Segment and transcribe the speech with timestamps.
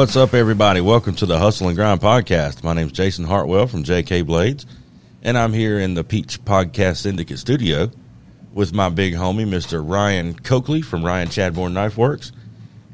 [0.00, 0.80] what's up, everybody?
[0.80, 2.64] Welcome to the Hustle and Grind podcast.
[2.64, 4.64] My name is Jason Hartwell from JK Blades,
[5.22, 7.90] and I'm here in the Peach Podcast Syndicate studio
[8.54, 9.86] with my big homie, Mr.
[9.86, 12.32] Ryan Coakley from Ryan Chadbourne Knife Works.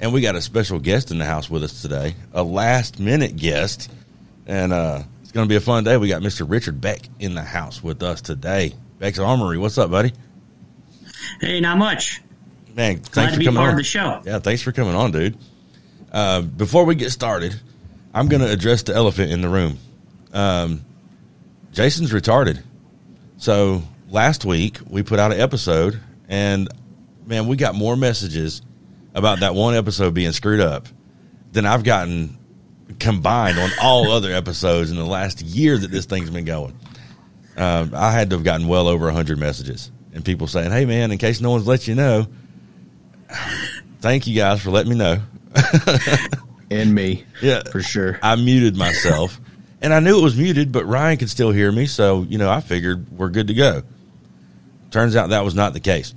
[0.00, 3.36] And we got a special guest in the house with us today, a last minute
[3.36, 3.88] guest.
[4.48, 5.96] And uh, it's going to be a fun day.
[5.98, 6.45] We got Mr.
[6.50, 8.74] Richard Beck in the house with us today.
[8.98, 9.59] Beck's Armory.
[9.59, 10.12] What's up, buddy?
[11.41, 12.20] Hey, not much.
[12.74, 13.74] Man, Glad thanks to be coming part on.
[13.74, 14.23] of the show.
[14.24, 15.38] Yeah, thanks for coming on, dude.
[16.12, 17.60] Uh, before we get started,
[18.14, 19.78] I'm going to address the elephant in the room.
[20.33, 20.84] Um,
[21.73, 22.62] Jason's retarded.
[23.37, 26.69] So last week we put out an episode, and
[27.27, 28.62] man, we got more messages
[29.14, 30.88] about that one episode being screwed up
[31.52, 32.38] than I've gotten
[32.98, 36.78] combined on all other episodes in the last year that this thing's been going.
[37.56, 41.12] Um, I had to have gotten well over 100 messages and people saying, hey, man,
[41.12, 42.27] in case no one's let you know,
[44.00, 45.20] thank you guys for letting me know.
[46.70, 47.24] and me.
[47.42, 47.62] Yeah.
[47.70, 48.18] for sure.
[48.22, 49.40] I muted myself,
[49.82, 52.50] and I knew it was muted, but Ryan could still hear me, so you know
[52.50, 53.82] I figured we're good to go.
[54.90, 56.14] Turns out that was not the case.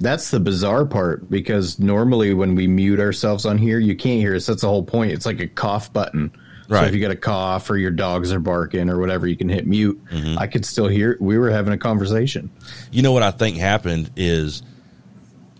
[0.00, 4.34] That's the bizarre part because normally when we mute ourselves on here, you can't hear
[4.34, 4.46] us.
[4.46, 5.12] That's the whole point.
[5.12, 6.32] It's like a cough button.
[6.68, 6.88] So Right.
[6.88, 9.66] if you got a cough or your dogs are barking or whatever, you can hit
[9.66, 10.02] mute.
[10.06, 10.38] Mm-hmm.
[10.38, 11.16] I could still hear.
[11.20, 12.50] We were having a conversation.
[12.90, 14.62] You know what I think happened is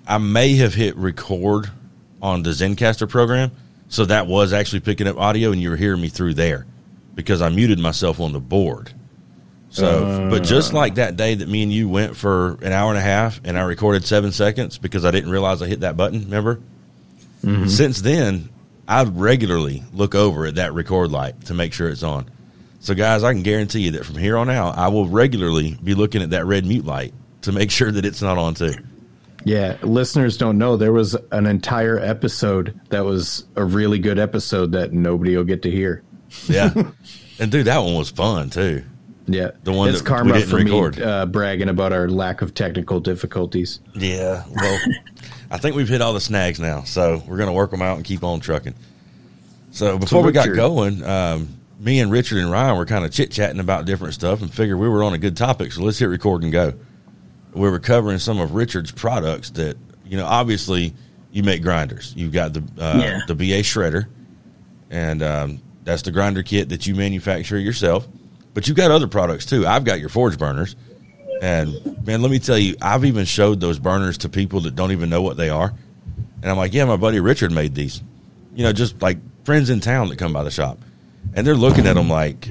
[0.08, 1.70] I may have hit record
[2.23, 3.51] on the Zencastr program,
[3.89, 6.65] so that was actually picking up audio, and you were hearing me through there
[7.15, 8.92] because I muted myself on the board.
[9.70, 10.45] So, but uh.
[10.45, 13.41] just like that day that me and you went for an hour and a half,
[13.45, 16.25] and I recorded seven seconds because I didn't realize I hit that button.
[16.25, 16.61] Remember?
[17.43, 17.69] Mm-hmm.
[17.69, 18.50] Since then,
[18.87, 22.31] I regularly look over at that record light to make sure it's on.
[22.81, 25.95] So, guys, I can guarantee you that from here on out, I will regularly be
[25.95, 28.75] looking at that red mute light to make sure that it's not on too.
[29.45, 34.72] Yeah, listeners don't know there was an entire episode that was a really good episode
[34.72, 36.03] that nobody will get to hear.
[36.49, 36.72] Yeah,
[37.39, 38.84] and dude, that one was fun too.
[39.27, 40.97] Yeah, The one it's that we karma didn't for record.
[40.99, 43.81] me uh, bragging about our lack of technical difficulties.
[43.94, 44.81] Yeah, well,
[45.50, 47.97] I think we've hit all the snags now, so we're going to work them out
[47.97, 48.75] and keep on trucking.
[49.71, 53.31] So before we got going, um, me and Richard and Ryan were kind of chit
[53.31, 56.06] chatting about different stuff and figured we were on a good topic, so let's hit
[56.06, 56.75] record and go.
[57.55, 59.77] We were covering some of Richard's products that
[60.07, 60.27] you know.
[60.27, 60.95] Obviously,
[61.31, 62.13] you make grinders.
[62.17, 63.21] You've got the uh, Yeah.
[63.27, 64.07] the BA shredder,
[64.91, 68.07] and um, that's the grinder kit that you manufacture yourself.
[68.55, 69.67] But you've got other products too.
[69.67, 70.77] I've got your forge burners.
[71.41, 74.93] And man, let me tell you, I've even showed those burners to people that don't
[74.93, 75.73] even know what they are.
[76.43, 78.01] And I'm like, yeah, my buddy Richard made these.
[78.55, 80.79] You know, just like friends in town that come by the shop.
[81.34, 82.49] And they're looking at them like,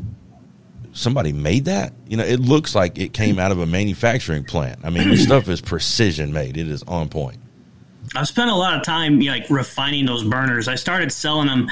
[0.94, 1.94] somebody made that?
[2.08, 4.80] You know, it looks like it came out of a manufacturing plant.
[4.84, 7.38] I mean, this stuff is precision made, it is on point.
[8.14, 10.68] I've spent a lot of time like refining those burners.
[10.68, 11.70] I started selling them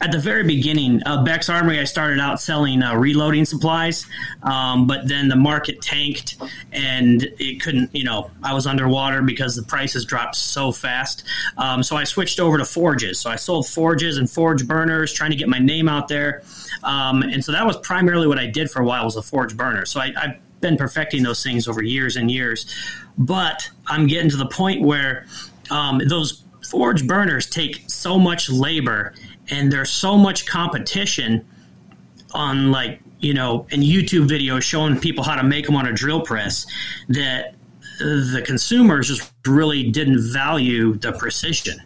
[0.00, 1.02] at the very beginning.
[1.04, 4.06] Uh, Beck's Armory, I started out selling uh, reloading supplies,
[4.42, 6.36] um, but then the market tanked
[6.72, 11.24] and it couldn't, you know, I was underwater because the prices dropped so fast.
[11.58, 13.20] Um, so I switched over to forges.
[13.20, 16.42] So I sold forges and forge burners, trying to get my name out there.
[16.82, 19.54] Um, and so that was primarily what I did for a while was a forge
[19.54, 19.84] burner.
[19.84, 22.64] So I, I've been perfecting those things over years and years.
[23.18, 25.26] But I'm getting to the point where
[25.70, 29.14] um, those forge burners take so much labor
[29.50, 31.46] and there's so much competition
[32.32, 35.92] on like you know in youtube videos showing people how to make them on a
[35.92, 36.66] drill press
[37.08, 37.54] that
[37.98, 41.80] the consumers just really didn't value the precision.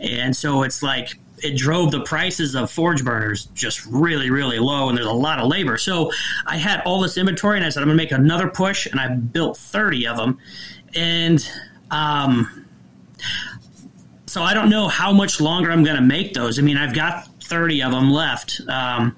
[0.00, 4.88] And so it's like it drove the prices of forge burners just really really low
[4.88, 5.78] and there's a lot of labor.
[5.78, 6.10] So
[6.46, 8.98] i had all this inventory and i said i'm going to make another push and
[8.98, 10.38] i built 30 of them
[10.96, 11.48] and
[11.92, 12.66] um,
[14.26, 16.58] so I don't know how much longer I'm going to make those.
[16.58, 19.16] I mean, I've got 30 of them left, um,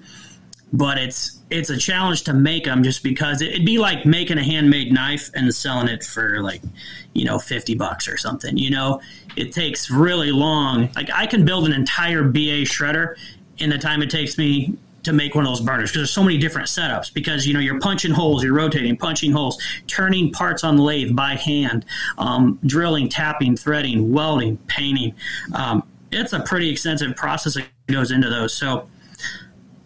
[0.72, 4.44] but it's it's a challenge to make them just because it'd be like making a
[4.44, 6.62] handmade knife and selling it for like
[7.12, 8.56] you know 50 bucks or something.
[8.56, 9.00] You know,
[9.36, 10.90] it takes really long.
[10.94, 13.16] Like I can build an entire BA shredder
[13.58, 16.22] in the time it takes me to make one of those burners because there's so
[16.22, 20.64] many different setups because you know you're punching holes you're rotating punching holes turning parts
[20.64, 21.84] on the lathe by hand
[22.18, 25.14] um, drilling tapping threading welding painting.
[25.54, 28.54] Um, it's a pretty extensive process that goes into those.
[28.54, 28.88] So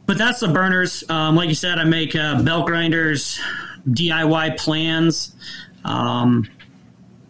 [0.07, 1.03] but that's the burners.
[1.09, 3.41] Um, like you said i make uh, belt grinders
[3.89, 5.35] diy plans
[5.85, 6.49] um,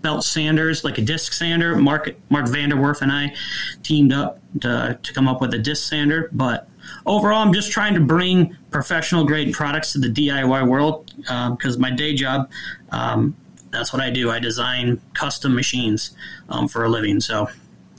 [0.00, 1.76] belt sanders like a disc sander.
[1.76, 3.34] Mark mark vanderwerf and i
[3.82, 6.68] teamed up to, to come up with a disc sander but
[7.06, 11.90] overall, I'm just trying to bring professional grade products to the DIY world because my
[11.90, 12.50] day job,
[12.90, 13.36] um,
[13.70, 14.30] that's what I do.
[14.30, 16.16] I design custom machines
[16.48, 17.20] um, for a living.
[17.20, 17.48] So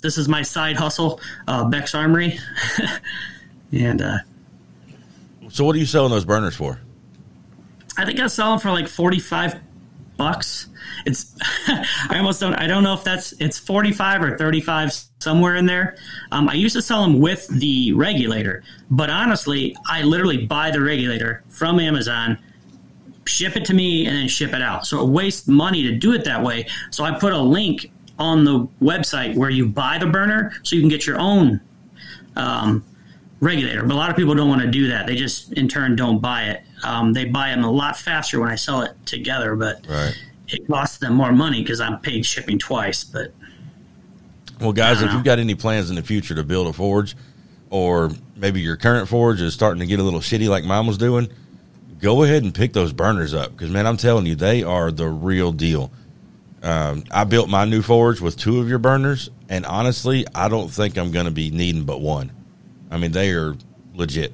[0.01, 2.39] this is my side hustle, uh, Beck's Armory,
[3.71, 4.17] and uh,
[5.49, 6.79] So what are you selling those burners for?
[7.97, 9.55] I think I sell them for like forty five
[10.17, 10.67] bucks.
[11.05, 11.35] It's
[11.67, 15.55] I almost don't I don't know if that's it's forty five or thirty five somewhere
[15.55, 15.97] in there.
[16.31, 20.81] Um, I used to sell them with the regulator, but honestly, I literally buy the
[20.81, 22.37] regulator from Amazon,
[23.25, 24.85] ship it to me, and then ship it out.
[24.85, 26.67] So it wastes money to do it that way.
[26.91, 30.81] So I put a link on the website where you buy the burner, so you
[30.81, 31.59] can get your own
[32.35, 32.83] um,
[33.39, 33.83] regulator.
[33.83, 35.07] But a lot of people don't want to do that.
[35.07, 36.61] They just in turn don't buy it.
[36.85, 40.15] Um, they buy them a lot faster when I sell it together, but Right.
[40.47, 43.03] it costs them more money because I'm paid shipping twice.
[43.03, 43.33] But
[44.61, 47.15] Well, guys, if you've got any plans in the future to build a forge,
[47.69, 50.97] or maybe your current forge is starting to get a little shitty like mine was
[50.97, 51.27] doing,
[51.99, 55.07] go ahead and pick those burners up because man, I'm telling you, they are the
[55.07, 55.91] real deal.
[56.63, 60.69] Um, I built my new forge with two of your burners, and honestly, I don't
[60.69, 62.31] think I'm going to be needing but one.
[62.89, 63.55] I mean, they are
[63.93, 64.33] legit.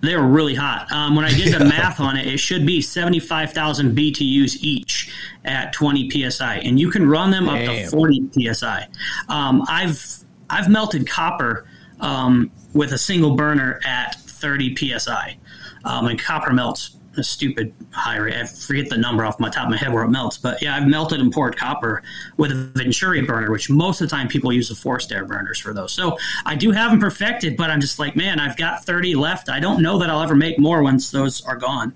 [0.00, 0.90] They were really hot.
[0.92, 5.12] Um, when I did the math on it, it should be 75,000 BTUs each
[5.44, 8.86] at 20 psi, and you can run them up to 40 psi.
[9.28, 10.18] Um, I've
[10.50, 11.68] I've melted copper
[12.00, 15.36] um, with a single burner at 30 psi,
[15.84, 18.34] um, and copper melts a stupid high rate.
[18.34, 20.76] I forget the number off my top of my head where it melts, but yeah,
[20.76, 22.02] I've melted and poured copper
[22.36, 25.58] with a Venturi burner, which most of the time people use the forced air burners
[25.58, 25.92] for those.
[25.92, 26.16] So
[26.46, 29.48] I do have them perfected, but I'm just like, man, I've got 30 left.
[29.48, 31.94] I don't know that I'll ever make more once those are gone.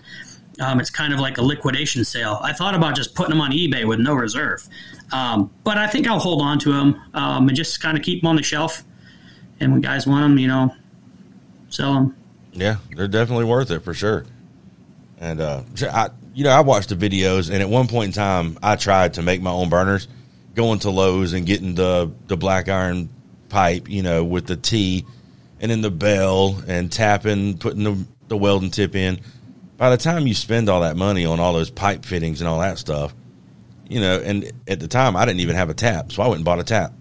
[0.61, 2.39] Um, it's kind of like a liquidation sale.
[2.43, 4.69] I thought about just putting them on eBay with no reserve,
[5.11, 8.21] um, but I think I'll hold on to them um, and just kind of keep
[8.21, 8.85] them on the shelf.
[9.61, 10.75] And when guys want them, you know,
[11.71, 12.17] sell them.
[12.53, 14.27] Yeah, they're definitely worth it for sure.
[15.23, 18.59] And uh, I, you know, I watched the videos, and at one point in time,
[18.61, 20.09] I tried to make my own burners,
[20.57, 23.09] going to Lowe's and getting the the black iron
[23.49, 25.07] pipe, you know, with the T,
[25.61, 29.21] and then the bell, and tapping, putting the the welding tip in.
[29.77, 32.59] By the time you spend all that money on all those pipe fittings and all
[32.59, 33.15] that stuff,
[33.89, 36.39] you know, and at the time I didn't even have a tap, so I went
[36.39, 36.95] and bought a tap.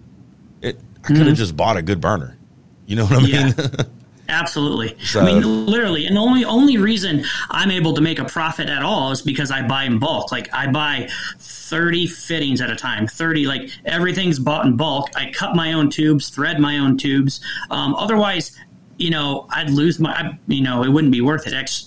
[0.60, 2.38] It I could have just bought a good burner.
[2.86, 3.54] You know what I mean?
[3.58, 3.84] Yeah.
[4.32, 4.96] Absolutely.
[5.04, 8.68] So- I mean, literally, and the only only reason I'm able to make a profit
[8.68, 10.32] at all is because I buy in bulk.
[10.32, 11.08] Like I buy
[11.38, 13.06] thirty fittings at a time.
[13.06, 15.10] Thirty, like everything's bought in bulk.
[15.14, 17.40] I cut my own tubes, thread my own tubes.
[17.70, 18.56] Um, otherwise,
[18.96, 20.12] you know, I'd lose my.
[20.12, 21.82] I, you know, it wouldn't be worth it.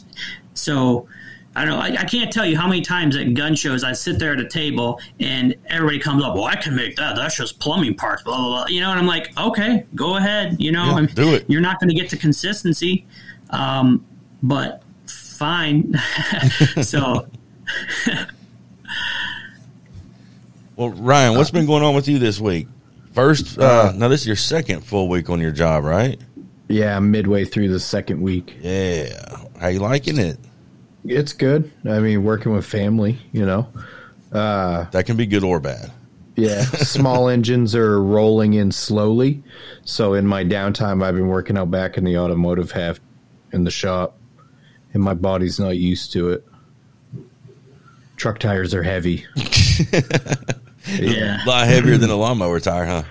[0.53, 1.07] So.
[1.55, 1.79] I don't know.
[1.79, 4.39] I, I can't tell you how many times at gun shows I sit there at
[4.39, 6.35] a table and everybody comes up.
[6.35, 7.15] Well, I can make that.
[7.15, 8.23] That's just plumbing parts.
[8.23, 8.65] Blah blah blah.
[8.67, 10.57] You know, and I'm like, okay, go ahead.
[10.59, 11.45] You know, Yeah, I'm- do it.
[11.47, 13.05] You're not going to get the consistency,
[13.51, 14.05] um,
[14.43, 15.93] but fine.
[16.81, 17.27] so
[20.75, 22.67] Well, Ryan, what's been going on with you this week?
[23.13, 26.19] First, uh, now this is your second full week on your job, right?
[26.67, 28.57] Yeah, I'm midway through the second week.
[28.59, 29.37] Yeah.
[29.59, 30.37] How you liking it?
[31.05, 31.71] It's good.
[31.87, 33.67] I mean, working with family, you know.
[34.31, 35.91] uh, That can be good or bad.
[36.35, 39.41] Yeah, small engines are rolling in slowly.
[39.85, 42.99] So in my downtime, I've been working out back in the automotive half
[43.53, 44.17] in the shop,
[44.93, 46.45] and my body's not used to it.
[48.17, 49.25] Truck tires are heavy.
[50.99, 53.03] yeah, A lot heavier than a lawnmower tire, huh?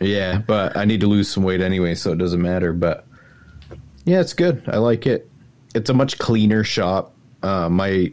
[0.00, 2.72] Yeah, but I need to lose some weight anyway, so it doesn't matter.
[2.72, 3.06] But
[4.04, 4.62] yeah, it's good.
[4.68, 5.30] I like it.
[5.74, 7.14] It's a much cleaner shop.
[7.46, 8.12] Uh, my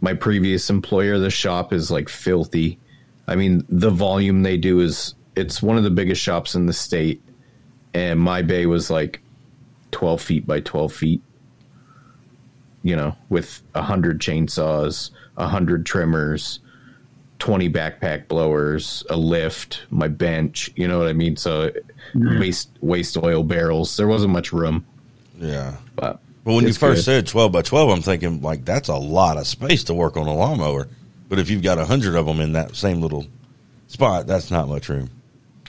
[0.00, 2.78] my previous employer, the shop is like filthy.
[3.28, 6.72] I mean, the volume they do is it's one of the biggest shops in the
[6.72, 7.22] state,
[7.94, 9.20] and my bay was like
[9.92, 11.22] twelve feet by twelve feet.
[12.82, 16.60] You know, with a hundred chainsaws, a hundred trimmers,
[17.40, 21.36] 20 backpack blowers, a lift, my bench, you know what I mean?
[21.36, 21.72] So
[22.14, 23.96] waste waste oil barrels.
[23.96, 24.86] There wasn't much room,
[25.36, 25.76] Yeah.
[25.96, 27.04] but But when it's you first good.
[27.04, 30.28] said 12 by 12, I'm thinking, like, that's a lot of space to work on
[30.28, 30.86] a lawnmower.
[31.28, 33.26] But if you've got a 100 of them in that same little
[33.88, 35.10] spot, that's not much room.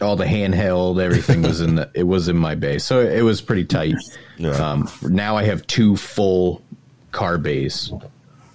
[0.02, 2.78] all the handheld, everything was in the it was in my bay.
[2.78, 3.96] So it was pretty tight.
[4.38, 4.52] Yeah.
[4.52, 6.62] Um, now I have two full
[7.12, 7.92] car bays.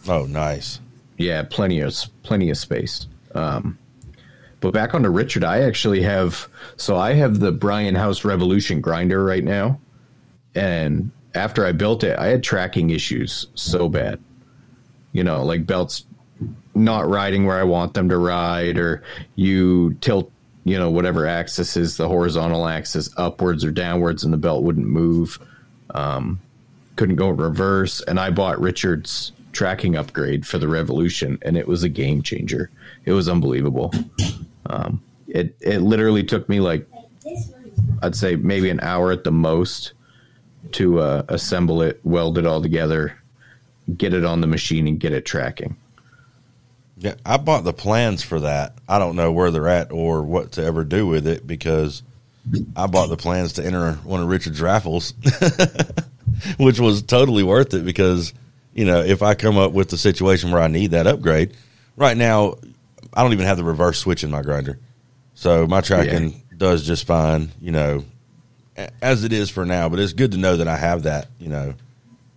[0.07, 0.79] Oh, nice.
[1.19, 3.09] Yeah, plenty of plenty of space.
[3.35, 3.77] Um,
[4.61, 8.81] but back on to Richard, I actually have so I have the Brian House Revolution
[8.81, 9.81] grinder right now,
[10.55, 14.21] and after I built it, I had tracking issues so bad.
[15.13, 16.05] You know, like belts
[16.75, 19.03] not riding where I want them to ride, or
[19.37, 20.31] you tilt,
[20.65, 24.87] you know, whatever axis is the horizontal axis upwards or downwards, and the belt wouldn't
[24.87, 25.39] move.
[25.91, 26.41] Um,
[26.97, 31.83] couldn't go reverse, and I bought Richard's tracking upgrade for the Revolution, and it was
[31.83, 32.71] a game changer.
[33.05, 33.93] It was unbelievable.
[34.67, 36.87] Um, it it literally took me like
[38.03, 39.93] I'd say maybe an hour at the most
[40.73, 43.17] to uh, assemble it, weld it all together,
[43.97, 45.77] get it on the machine, and get it tracking.
[47.03, 48.79] Yeah, I bought the plans for that.
[48.89, 52.03] I don't know where they're at or what to ever do with it because
[52.77, 55.15] I bought the plans to enter one of Richard's raffles,
[56.59, 58.33] which was totally worth it because
[58.73, 61.57] you know if I come up with the situation where I need that upgrade,
[61.97, 62.57] right now
[63.13, 64.79] I don't even have the reverse switch in my grinder,
[65.35, 66.57] so my tracking yeah.
[66.57, 67.51] does just fine.
[67.61, 68.05] You know,
[69.01, 69.89] as it is for now.
[69.89, 71.29] But it's good to know that I have that.
[71.39, 71.75] You know,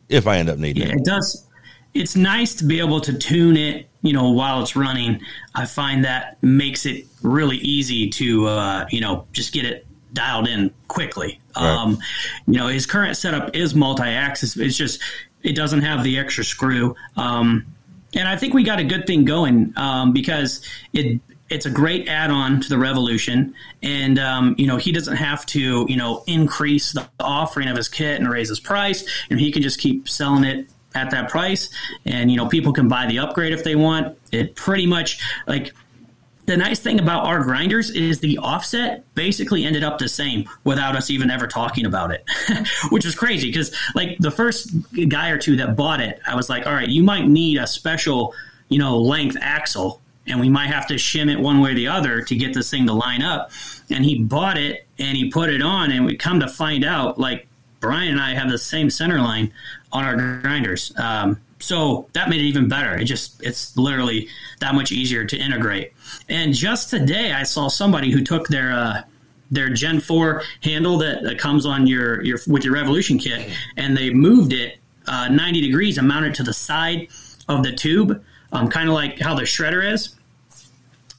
[0.09, 1.01] if I end up needing yeah, it.
[1.01, 1.45] it does.
[1.93, 3.87] It's nice to be able to tune it.
[4.01, 5.21] You know, while it's running,
[5.55, 10.47] I find that makes it really easy to uh, you know just get it dialed
[10.47, 11.39] in quickly.
[11.55, 11.65] Right.
[11.65, 11.99] Um,
[12.47, 14.57] you know, his current setup is multi-axis.
[14.57, 15.01] It's just
[15.43, 16.95] it doesn't have the extra screw.
[17.15, 17.65] Um,
[18.15, 20.61] and I think we got a good thing going um, because
[20.93, 25.45] it it's a great add-on to the Revolution, and um, you know he doesn't have
[25.47, 29.51] to you know increase the offering of his kit and raise his price, and he
[29.51, 31.69] can just keep selling it at that price,
[32.05, 34.17] and you know people can buy the upgrade if they want.
[34.31, 35.73] It pretty much like
[36.45, 40.95] the nice thing about our grinders is the offset basically ended up the same without
[40.95, 42.23] us even ever talking about it,
[42.89, 43.47] which is crazy.
[43.47, 44.69] Because like the first
[45.09, 47.65] guy or two that bought it, I was like, all right, you might need a
[47.65, 48.33] special,
[48.69, 51.87] you know, length axle and we might have to shim it one way or the
[51.87, 53.51] other to get this thing to line up.
[53.89, 57.19] And he bought it and he put it on and we come to find out
[57.19, 57.47] like
[57.79, 59.53] Brian and I have the same center line
[59.91, 60.91] on our grinders.
[60.97, 62.95] Um, so that made it even better.
[62.95, 64.27] It just it's literally
[64.59, 65.93] that much easier to integrate.
[66.29, 69.01] And just today, I saw somebody who took their uh,
[69.51, 73.95] their Gen Four handle that, that comes on your your with your Revolution kit, and
[73.95, 77.07] they moved it uh, 90 degrees and mounted it to the side
[77.47, 78.23] of the tube,
[78.55, 80.15] um, kind of like how the shredder is.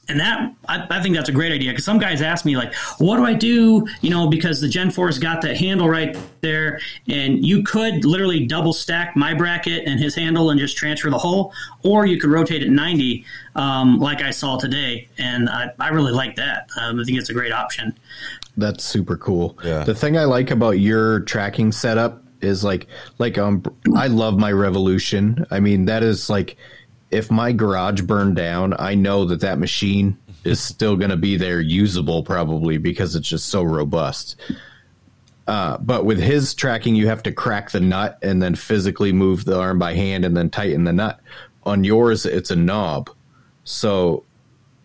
[0.09, 2.73] And that I, I, think that's a great idea because some guys ask me like
[2.97, 6.79] what do i do you know because the gen 4's got that handle right there
[7.09, 11.17] and you could literally double stack my bracket and his handle and just transfer the
[11.17, 11.51] whole
[11.83, 13.25] or you could rotate it 90
[13.55, 16.69] um, like i saw today and i, I really like that.
[16.79, 17.93] Um, i think it's a great option.
[18.55, 19.59] That's super cool.
[19.61, 19.83] Yeah.
[19.83, 23.61] the thing i like about your tracking setup is like like um
[23.93, 25.45] i love my revolution.
[25.51, 26.55] I mean that is like
[27.11, 31.37] if my garage burned down, I know that that machine is still going to be
[31.37, 34.35] there usable probably because it's just so robust.
[35.47, 39.45] Uh, but with his tracking, you have to crack the nut and then physically move
[39.45, 41.19] the arm by hand and then tighten the nut.
[41.63, 43.09] On yours, it's a knob.
[43.63, 44.23] So,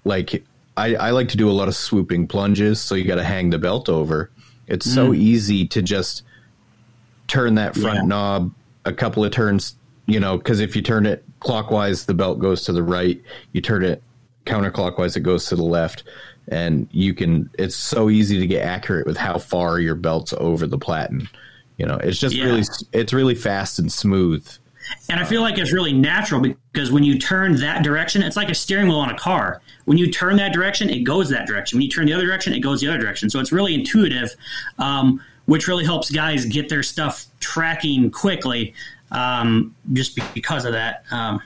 [0.04, 0.44] like,
[0.76, 3.50] I, I like to do a lot of swooping plunges, so you got to hang
[3.50, 4.30] the belt over.
[4.68, 4.94] It's mm.
[4.94, 6.22] so easy to just
[7.26, 8.06] turn that front yeah.
[8.06, 8.52] knob
[8.84, 12.64] a couple of turns, you know, because if you turn it clockwise, the belt goes
[12.64, 13.20] to the right.
[13.52, 14.02] You turn it
[14.46, 16.04] counterclockwise, it goes to the left.
[16.48, 20.66] And you can, it's so easy to get accurate with how far your belt's over
[20.66, 21.28] the platen.
[21.76, 22.44] You know, it's just yeah.
[22.44, 24.46] really, it's really fast and smooth.
[25.08, 28.50] And I feel like it's really natural because when you turn that direction, it's like
[28.50, 29.62] a steering wheel on a car.
[29.84, 31.78] When you turn that direction, it goes that direction.
[31.78, 33.30] When you turn the other direction, it goes the other direction.
[33.30, 34.34] So it's really intuitive,
[34.78, 38.74] um, which really helps guys get their stuff tracking quickly
[39.12, 41.04] um, just because of that.
[41.10, 41.40] Um,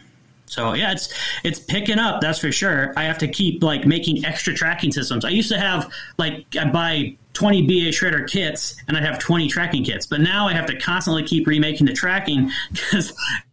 [0.47, 1.13] so yeah, it's
[1.45, 2.21] it's picking up.
[2.21, 2.93] That's for sure.
[2.97, 5.25] I have to keep like making extra tracking systems.
[5.25, 9.49] I used to have like I buy 20 BA shredder kits and I have 20
[9.49, 13.13] tracking kits, but now I have to constantly keep remaking the tracking because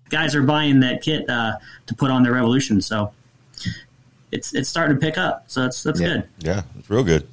[0.09, 2.79] guys are buying that kit uh, to put on their Revolution.
[2.81, 3.11] So
[4.31, 5.45] it's it's starting to pick up.
[5.47, 6.07] So that's that's yeah.
[6.07, 6.29] good.
[6.39, 7.27] Yeah, it's real good.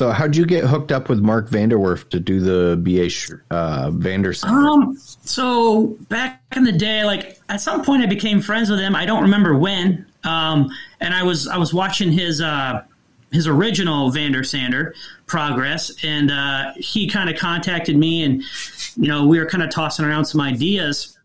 [0.00, 4.48] So, how'd you get hooked up with Mark Vanderwerf to do the BA uh, Vandersander?
[4.48, 8.96] Um, so back in the day, like at some point, I became friends with him.
[8.96, 10.06] I don't remember when.
[10.24, 12.82] Um, and I was I was watching his uh,
[13.30, 14.94] his original Vandersander
[15.26, 18.42] progress, and uh, he kind of contacted me, and
[18.96, 21.18] you know we were kind of tossing around some ideas,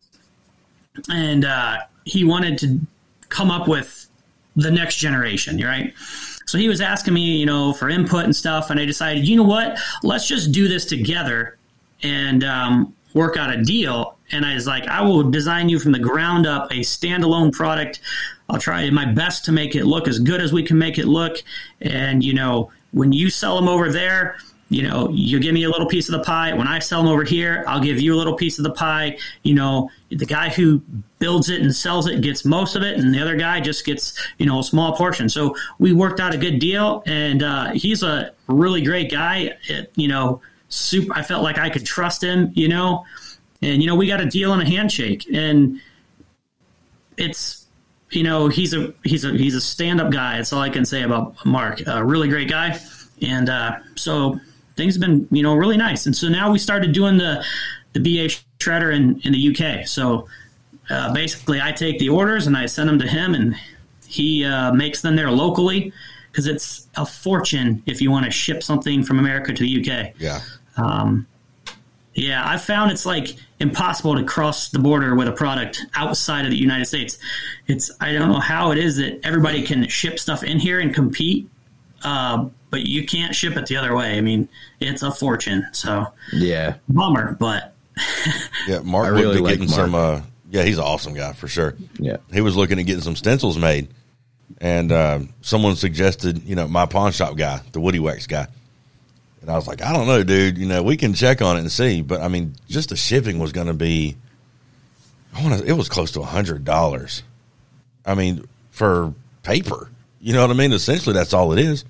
[1.10, 2.82] and uh, he wanted to
[3.30, 4.10] come up with
[4.58, 5.94] the next generation, right?
[6.46, 9.36] So he was asking me, you know, for input and stuff, and I decided, you
[9.36, 11.58] know what, let's just do this together
[12.04, 14.18] and um, work out a deal.
[14.32, 18.00] And I was like, I will design you from the ground up a standalone product.
[18.50, 21.08] I'll try my best to make it look as good as we can make it
[21.08, 21.38] look.
[21.82, 24.38] And you know, when you sell them over there,
[24.70, 26.54] you know, you give me a little piece of the pie.
[26.54, 29.18] When I sell them over here, I'll give you a little piece of the pie.
[29.44, 30.82] You know, the guy who
[31.20, 34.18] builds it and sells it gets most of it, and the other guy just gets,
[34.38, 35.30] you know, a small portion.
[35.30, 39.58] So we worked out a good deal, and uh, he's a really great guy.
[39.68, 41.14] It, you know, super.
[41.14, 42.52] I felt like I could trust him.
[42.56, 43.06] You know,
[43.62, 45.82] and you know, we got a deal and a handshake, and
[47.18, 47.66] it's
[48.12, 50.38] you know, he's a he's a he's a stand up guy.
[50.38, 51.86] That's all I can say about Mark.
[51.86, 52.80] A really great guy,
[53.22, 54.40] and uh, so
[54.76, 56.06] things have been you know really nice.
[56.06, 57.44] And so now we started doing the
[57.94, 59.50] the BA shredder in in the
[59.82, 59.88] UK.
[59.88, 60.28] So
[60.90, 63.56] uh, basically, I take the orders and I send them to him, and
[64.08, 65.92] he uh, makes them there locally
[66.32, 70.14] because it's a fortune if you want to ship something from America to the UK.
[70.20, 70.42] Yeah.
[70.78, 71.26] Um,
[72.14, 76.52] yeah, I found it's like impossible to cross the border with a product outside of
[76.52, 77.18] the United States.
[77.68, 80.94] It's I don't know how it is that everybody can ship stuff in here and
[80.94, 81.50] compete,
[82.04, 84.18] uh, but you can't ship it the other way.
[84.18, 84.48] I mean,
[84.80, 85.66] it's a fortune.
[85.74, 86.76] So Yeah.
[86.88, 87.75] bummer, but
[88.68, 88.80] Yeah.
[88.80, 89.80] Mark I looked really at like getting Mark.
[89.82, 89.96] some.
[89.96, 91.76] Uh, yeah, he's an awesome guy for sure.
[92.00, 92.18] Yeah.
[92.34, 93.90] He was looking at getting some stencils made,
[94.60, 98.48] and um, someone suggested, you know, my pawn shop guy, the Woody Wax guy.
[99.42, 100.58] And I was like, I don't know, dude.
[100.58, 103.38] You know, we can check on it and see, but I mean, just the shipping
[103.38, 104.18] was going to be.
[105.36, 105.68] I want to.
[105.68, 107.22] It was close to a hundred dollars.
[108.06, 109.92] I mean, for paper.
[110.20, 110.72] You know what I mean?
[110.74, 111.86] Essentially, that's all it is.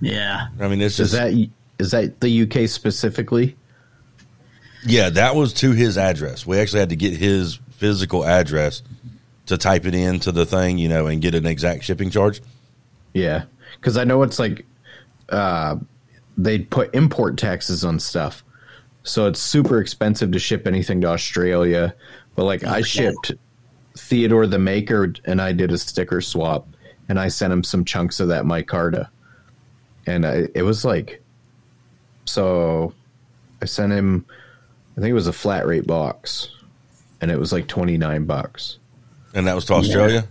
[0.00, 3.54] yeah, I mean, it's Is just that is that the UK specifically?
[4.84, 5.10] Yeah.
[5.10, 6.46] That was to his address.
[6.46, 8.82] We actually had to get his physical address
[9.46, 12.42] to type it into the thing, you know, and get an exact shipping charge.
[13.14, 13.44] Yeah,
[13.76, 14.66] because I know it's like
[15.30, 15.76] uh,
[16.36, 18.44] they put import taxes on stuff,
[19.02, 21.94] so it's super expensive to ship anything to Australia.
[22.36, 23.32] But like I shipped
[23.96, 26.68] Theodore the Maker, and I did a sticker swap,
[27.08, 29.08] and I sent him some chunks of that micarta,
[30.06, 31.22] and I, it was like,
[32.26, 32.92] so
[33.62, 34.26] I sent him,
[34.98, 36.48] I think it was a flat rate box,
[37.20, 38.78] and it was like twenty nine bucks.
[39.32, 40.26] And that was to Australia.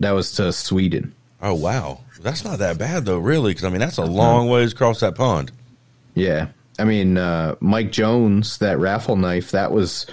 [0.00, 1.14] That was to Sweden.
[1.40, 3.52] Oh wow, that's not that bad though, really.
[3.52, 5.52] Because I mean, that's a long ways across that pond.
[6.14, 6.48] Yeah.
[6.76, 10.06] I mean, uh, Mike Jones, that raffle knife, that was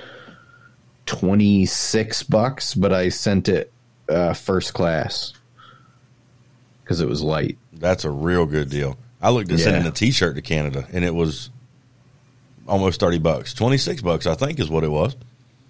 [1.07, 3.71] 26 bucks, but I sent it
[4.07, 5.33] uh, first class
[6.83, 7.57] because it was light.
[7.73, 8.97] That's a real good deal.
[9.21, 9.65] I looked at Yeah.
[9.65, 11.49] sending a T-shirt to Canada, and it was
[12.67, 15.15] almost thirty bucks, twenty six bucks, I think, is what it was.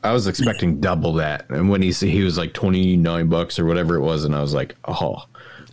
[0.03, 1.49] I was expecting double that.
[1.49, 4.41] And when he said he was like 29 bucks or whatever it was, and I
[4.41, 5.23] was like, oh,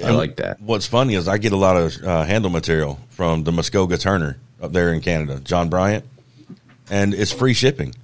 [0.04, 0.60] I And like that.
[0.60, 4.36] What's funny is I get a lot of uh, handle material from the Muskoka Turner
[4.62, 6.04] up there in Canada, John Bryant,
[6.90, 7.94] and it's free shipping.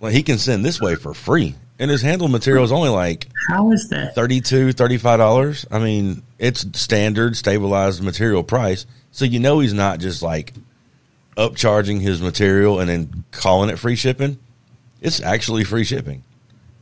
[0.00, 3.26] Like he can send this way for free, and his handle material is only like
[3.48, 4.14] how is that?
[4.14, 5.66] 32 $35.
[5.70, 8.86] I mean, it's standard stabilized material price.
[9.10, 10.52] So you know he's not just like
[11.38, 14.38] upcharging his material and then calling it free shipping.
[15.00, 16.24] It's actually free shipping.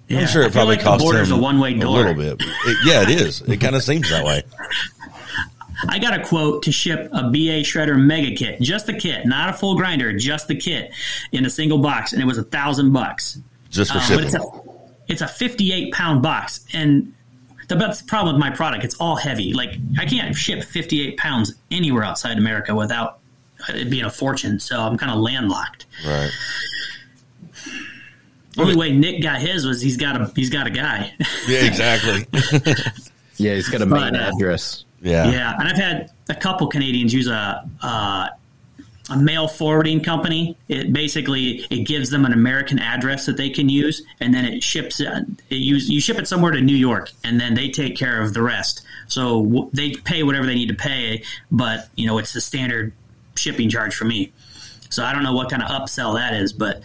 [0.08, 1.88] Yeah, I'm sure it probably like the costs border's him a one-way door.
[1.88, 2.36] a little bit.
[2.40, 3.42] It- yeah, it is.
[3.42, 4.42] It kind of seems that way.
[5.88, 9.50] I got a quote to ship a BA shredder mega kit, just the kit, not
[9.50, 10.90] a full grinder, just the kit
[11.32, 13.38] in a single box, and it was a thousand bucks.
[13.68, 14.24] Just for uh, but shipping.
[14.26, 14.40] it's a
[15.08, 17.12] it's a 58 pound box, and
[17.68, 18.84] the that's the problem with my product.
[18.84, 19.52] It's all heavy.
[19.52, 23.15] Like I can't ship 58 pounds anywhere outside America without
[23.68, 24.60] it being a fortune.
[24.60, 25.86] So I'm kind of landlocked.
[26.06, 26.30] right.
[28.58, 31.12] Only way Nick got his was he's got a he's got a guy.
[31.48, 32.26] Yeah, exactly.
[33.38, 34.84] Yeah, he's got a main But, uh, address.
[35.02, 35.30] Yeah.
[35.30, 38.28] Yeah, and I've had a couple Canadians use a uh,
[39.10, 40.56] a mail forwarding company.
[40.68, 44.62] It basically it gives them an American address that they can use, and then it
[44.62, 45.08] ships it.
[45.50, 48.32] it use, you ship it somewhere to New York, and then they take care of
[48.32, 48.80] the rest.
[49.06, 52.94] So w- they pay whatever they need to pay, but you know it's the standard
[53.38, 54.32] shipping charge for me.
[54.90, 56.80] So I don't know what kind of upsell that is, but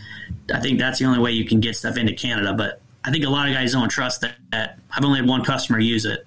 [0.53, 2.53] I think that's the only way you can get stuff into Canada.
[2.53, 4.35] But I think a lot of guys don't trust that.
[4.51, 4.79] that.
[4.95, 6.25] I've only had one customer use it.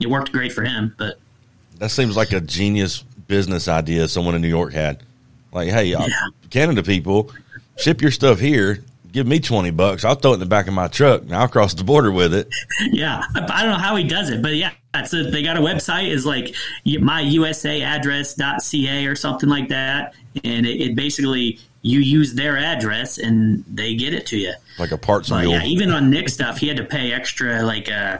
[0.00, 1.18] It worked great for him, but
[1.78, 5.02] That seems like a genius business idea someone in New York had.
[5.52, 6.14] Like, hey, uh, Yeah.
[6.50, 7.30] Canada people,
[7.76, 8.84] ship your stuff here.
[9.10, 10.04] Give me 20 bucks.
[10.04, 12.32] I'll throw it in the back of my truck and I'll cross the border with
[12.34, 12.48] it.
[12.92, 15.60] yeah, I don't know how he does it, but yeah, that's a, they got a
[15.60, 16.54] website is like
[16.86, 23.94] myusaAddress.ca or something like that, and it, it basically you use their address and they
[23.94, 24.52] get it to you.
[24.78, 27.90] Like a parts But yeah, even on Nick stuff, he had to pay extra, like
[27.90, 28.18] uh,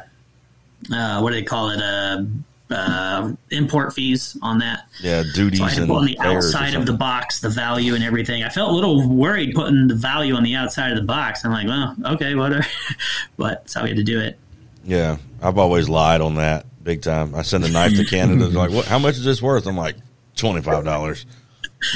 [0.93, 2.25] uh, what do they call it, uh,
[2.71, 4.87] uh, import fees on that.
[5.01, 7.49] yeah, duties So I had to and put on the outside of the box the
[7.49, 8.43] value and everything.
[8.43, 11.45] I felt a little worried putting the value on the outside of the box.
[11.45, 12.67] I'm like, well, okay, whatever.
[13.37, 14.39] but that's how we had to do it.
[14.89, 17.35] Yeah, I've always lied on that big time.
[17.35, 18.47] I send a knife to Canada.
[18.47, 18.87] They're like, what?
[18.87, 19.67] How much is this worth?
[19.67, 19.97] I'm like,
[20.35, 21.27] twenty five dollars.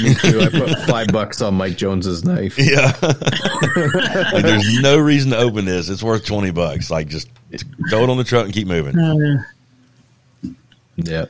[0.02, 0.42] Me too.
[0.42, 2.58] I put five bucks on Mike Jones's knife.
[2.58, 5.88] Yeah, like, there's no reason to open this.
[5.88, 6.90] It's worth twenty bucks.
[6.90, 7.30] Like, just
[7.88, 8.94] throw it on the truck and keep moving.
[10.96, 11.24] Yeah.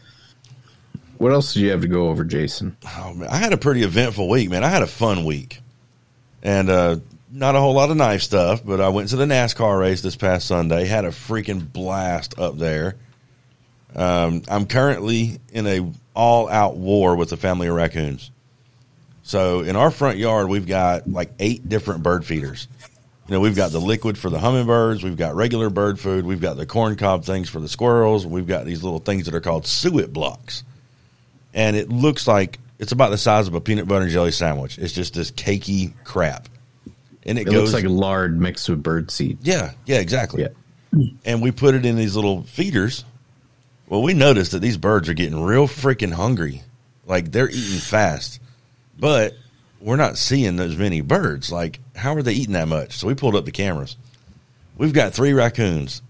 [1.18, 2.77] What else did you have to go over, Jason?
[2.98, 4.64] Oh, man, I had a pretty eventful week, man.
[4.64, 5.61] I had a fun week,
[6.42, 6.96] and uh,
[7.33, 10.16] not a whole lot of knife stuff, but I went to the NASCAR race this
[10.16, 10.85] past Sunday.
[10.85, 12.97] Had a freaking blast up there.
[13.97, 18.31] Um, I'm currently in a all out war with a family of raccoons.
[19.23, 22.68] So in our front yard, we've got like eight different bird feeders.
[23.29, 26.40] You know, we've got the liquid for the hummingbirds, we've got regular bird food, we've
[26.40, 29.40] got the corn cob things for the squirrels, we've got these little things that are
[29.40, 30.64] called suet blocks.
[31.55, 34.77] And it looks like it's about the size of a peanut butter and jelly sandwich.
[34.77, 36.49] It's just this cakey crap.
[37.25, 39.39] And it, It goes looks like lard mixed with bird seed.
[39.43, 40.43] yeah, yeah, exactly.
[40.43, 40.49] Yeah.
[41.25, 43.05] And we put it in these little feeders.
[43.89, 46.63] Well, we noticed that these birds are getting real freaking hungry.
[47.07, 48.41] Like they're eating fast.
[48.99, 49.35] But
[49.81, 51.51] we're not seeing those many birds.
[51.51, 52.97] Like, how are they eating that much?
[52.99, 53.97] So we pulled up the cameras.
[54.77, 56.03] We've got three raccoons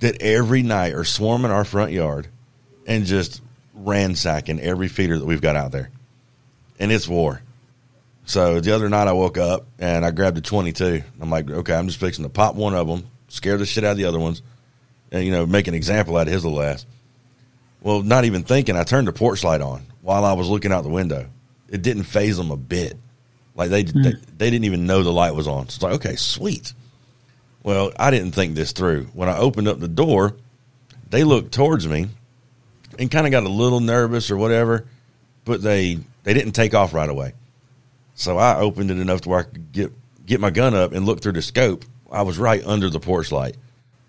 [0.00, 2.28] that every night are swarming our front yard
[2.86, 3.42] and just
[3.74, 5.90] ransacking every feeder that we've got out there.
[6.78, 7.42] And it's war.
[8.30, 11.02] So the other night I woke up and I grabbed a 22.
[11.20, 13.90] I'm like, okay, I'm just fixing to pop one of them, scare the shit out
[13.90, 14.40] of the other ones,
[15.10, 16.86] and, you know, make an example out of his little ass.
[17.80, 20.84] Well, not even thinking, I turned the porch light on while I was looking out
[20.84, 21.28] the window.
[21.68, 22.96] It didn't phase them a bit.
[23.56, 24.00] Like they, hmm.
[24.00, 25.68] they, they didn't even know the light was on.
[25.68, 26.72] So it's like, okay, sweet.
[27.64, 29.06] Well, I didn't think this through.
[29.12, 30.36] When I opened up the door,
[31.08, 32.06] they looked towards me
[32.96, 34.86] and kind of got a little nervous or whatever,
[35.44, 37.32] but they they didn't take off right away.
[38.20, 39.92] So I opened it enough to where I could get
[40.26, 41.86] get my gun up and look through the scope.
[42.12, 43.56] I was right under the porch light.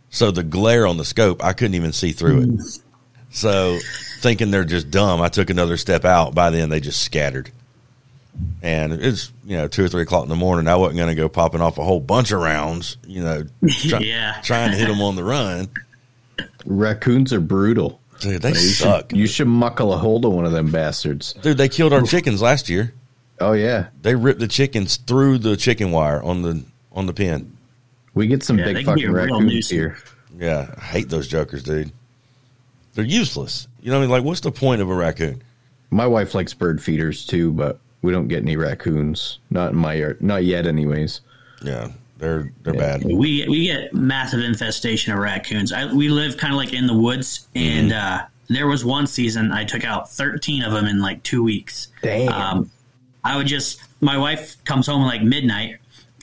[0.10, 2.82] So the glare on the scope, I couldn't even see through it.
[3.32, 3.80] So
[4.20, 6.36] thinking they're just dumb, I took another step out.
[6.36, 7.52] By then they just scattered.
[8.62, 10.68] And it's, you know, two or three o'clock in the morning.
[10.68, 13.46] I wasn't going to go popping off a whole bunch of rounds, you know,
[13.88, 14.42] try- Yeah.
[14.44, 15.70] trying to hit them on the run.
[16.66, 18.02] Raccoons are brutal.
[18.20, 19.10] Dude, they You suck.
[19.12, 21.34] should, you should muckle a hold of one of them bastards.
[21.34, 22.94] Dude, they killed our chickens last year.
[23.42, 27.58] Oh yeah, They ripped the chickens through the chicken wire on the on the pen.
[28.14, 29.98] we get some Yeah, big fucking raccoons here.
[30.38, 31.92] Yeah, I hate those jokers, dude.
[32.94, 33.68] They're useless.
[33.82, 34.12] You know what I mean?
[34.12, 35.42] Like, what's the point of a raccoon?
[35.90, 39.40] My wife likes bird feeders too, but we don't get any raccoons.
[39.50, 40.22] Not in my yard.
[40.22, 41.22] Not yet, anyways.
[41.64, 42.98] Yeah, they're they're Yeah.
[42.98, 43.04] bad.
[43.06, 45.72] We we get massive infestation of raccoons.
[45.74, 49.52] I, we live kind of like in the woods, and uh, there was one season
[49.52, 51.88] I took out thirteen of them in like two weeks.
[52.02, 52.30] Damn.
[52.34, 52.72] Um,
[53.24, 55.78] I would just my wife comes home like midnight.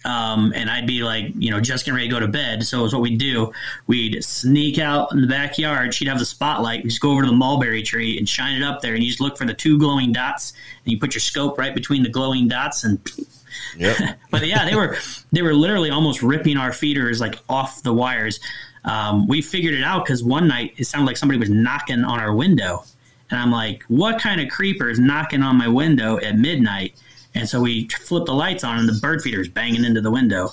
[0.04, 2.62] Um, and I'd be like, you know, just getting ready to go to bed.
[2.64, 3.52] So it's what we'd do.
[3.88, 5.92] We'd sneak out in the backyard.
[5.92, 6.84] She'd have the spotlight.
[6.84, 8.94] We just go over to the mulberry tree and shine it up there.
[8.94, 10.52] And you just look for the two glowing dots.
[10.84, 12.84] And you put your scope right between the glowing dots.
[12.84, 13.00] And
[13.76, 14.18] Yep.
[14.30, 14.96] but yeah, they were
[15.32, 18.38] they were literally almost ripping our feeders like off the wires.
[18.84, 22.18] Um, we figured it out because one night it sounded like somebody was knocking on
[22.20, 22.84] our window,
[23.30, 26.94] and I'm like, "What kind of creeper is knocking on my window at midnight?"
[27.34, 30.10] And so we flip the lights on, and the bird feeder is banging into the
[30.10, 30.50] window.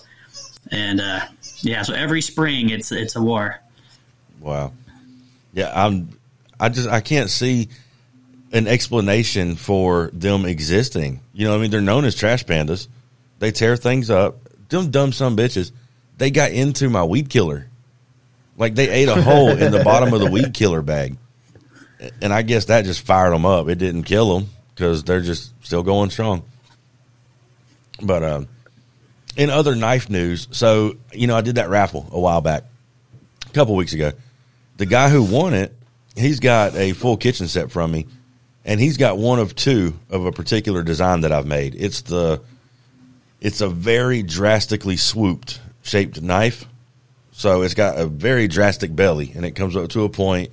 [0.71, 1.21] And uh,
[1.61, 3.59] yeah, so every spring it's it's a war.
[4.39, 4.73] Wow.
[5.53, 6.17] Yeah, I'm.
[6.59, 7.69] I just I can't see
[8.51, 11.19] an explanation for them existing.
[11.33, 12.87] You know, I mean, they're known as trash pandas.
[13.39, 14.37] They tear things up.
[14.69, 15.71] Them dumb some bitches.
[16.17, 17.67] They got into my weed killer.
[18.57, 21.17] Like they ate a hole in the bottom of the weed killer bag,
[22.21, 23.69] and I guess that just fired them up.
[23.69, 26.43] It didn't kill them because they're just still going strong.
[28.01, 28.47] But um,
[29.37, 32.63] in other knife news, so you know, I did that raffle a while back,
[33.47, 34.11] a couple weeks ago.
[34.77, 35.73] The guy who won it,
[36.15, 38.07] he's got a full kitchen set from me,
[38.65, 41.75] and he's got one of two of a particular design that I've made.
[41.75, 42.41] It's the,
[43.39, 46.65] it's a very drastically swooped shaped knife,
[47.31, 50.51] so it's got a very drastic belly, and it comes up to a point,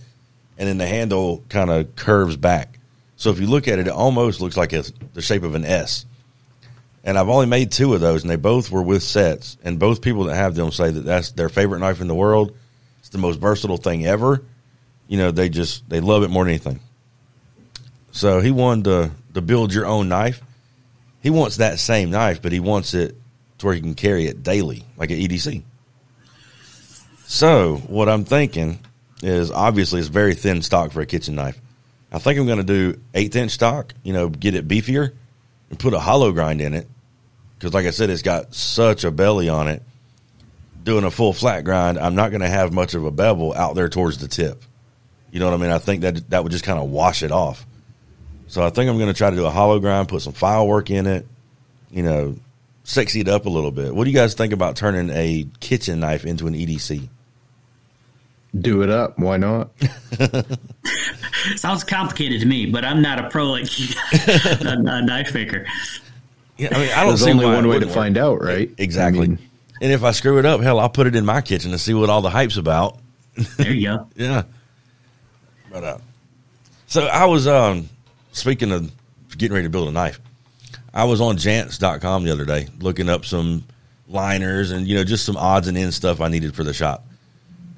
[0.63, 2.79] and then the handle kind of curves back.
[3.17, 5.65] So if you look at it, it almost looks like it's the shape of an
[5.65, 6.07] S
[7.05, 9.57] and I've only made two of those, and they both were with sets.
[9.65, 12.57] And both people that have them say that that's their favorite knife in the world.
[13.01, 14.43] It's the most versatile thing ever.
[15.09, 16.81] You know, they just they love it more than anything.
[18.13, 20.41] So he wanted to to build your own knife.
[21.23, 23.17] He wants that same knife, but he wants it
[23.59, 25.63] to where he can carry it daily, like an EDC.
[27.27, 28.79] So what I'm thinking
[29.23, 31.61] is obviously it's very thin stock for a kitchen knife.
[32.13, 33.95] I think I'm going to do eighth inch stock.
[34.03, 35.13] You know, get it beefier
[35.71, 36.87] and put a hollow grind in it
[37.59, 39.83] because, like I said, it's got such a belly on it.
[40.85, 43.77] Doing a full flat grind, I'm not going to have much of a bevel out
[43.77, 44.65] there towards the tip.
[45.31, 45.71] You know what I mean?
[45.71, 47.65] I think that that would just kind of wash it off.
[48.49, 50.67] So I think I'm going to try to do a hollow grind, put some file
[50.67, 51.27] work in it,
[51.91, 52.37] you know,
[52.85, 53.95] sexy it up a little bit.
[53.95, 57.09] What do you guys think about turning a kitchen knife into an EDC?
[58.61, 59.19] Do it up.
[59.19, 59.71] Why not?
[61.57, 65.67] Sounds complicated to me, but I'm not a pro like a, a knife maker.
[66.59, 68.71] Yeah, I mean, I don't There's see only one way to wouldn't find out, right?
[68.77, 69.25] Exactly.
[69.25, 69.39] I mean,
[69.81, 71.95] and if I screw it up, hell, I'll put it in my kitchen to see
[71.95, 72.99] what all the hype's about.
[73.57, 74.09] There you go.
[74.17, 74.43] Yeah.
[75.71, 75.99] But uh,
[76.87, 77.89] so I was um
[78.33, 78.93] speaking of
[79.39, 80.21] getting ready to build a knife.
[80.93, 83.65] I was on jantz.com the other day looking up some
[84.07, 87.07] liners and you know just some odds and ends stuff I needed for the shop.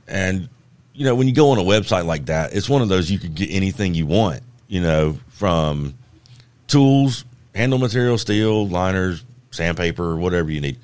[0.09, 0.49] And
[0.95, 3.19] you know when you go on a website like that, it's one of those you
[3.19, 5.95] could get anything you want, you know, from
[6.67, 10.79] tools, handle material, steel, liners, sandpaper, whatever you need.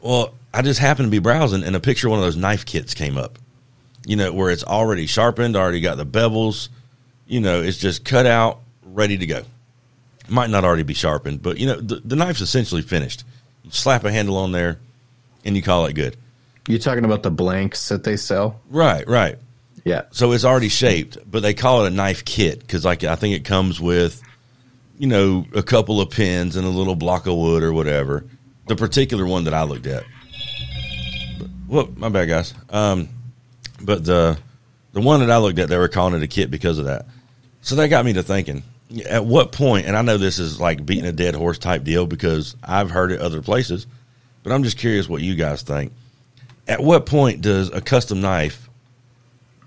[0.00, 2.64] Well, I just happened to be browsing and a picture of one of those knife
[2.64, 3.38] kits came up
[4.06, 6.68] you know, where it's already sharpened, already got the bevels,
[7.26, 9.42] you know, it's just cut out, ready to go.
[10.28, 13.24] Might not already be sharpened, but you know, the, the knife's essentially finished.
[13.64, 14.78] You slap a handle on there
[15.44, 16.16] and you call it good.
[16.68, 18.60] You're talking about the blanks that they sell?
[18.68, 19.38] Right, right.
[19.84, 20.02] Yeah.
[20.10, 23.34] So it's already shaped, but they call it a knife kit because, like, I think
[23.34, 24.22] it comes with,
[24.98, 28.24] you know, a couple of pins and a little block of wood or whatever.
[28.66, 30.04] The particular one that I looked at.
[31.38, 32.54] But, whoop, my bad, guys.
[32.68, 33.08] Um,
[33.80, 34.38] but the
[34.92, 37.06] the one that I looked at, they were calling it a kit because of that.
[37.62, 38.62] So that got me to thinking:
[39.08, 39.86] at what point?
[39.86, 43.12] And I know this is like beating a dead horse type deal because I've heard
[43.12, 43.86] it other places,
[44.42, 45.92] but I'm just curious what you guys think.
[46.70, 48.70] At what point does a custom knife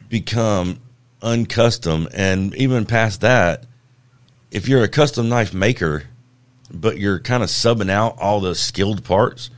[0.08, 0.80] become
[1.22, 2.08] uncustom?
[2.14, 3.66] And even past that,
[4.52, 6.04] if you're a custom knife maker,
[6.72, 9.50] but you're kind of subbing out all the skilled parts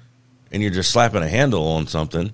[0.51, 2.31] and you're just slapping a handle on something,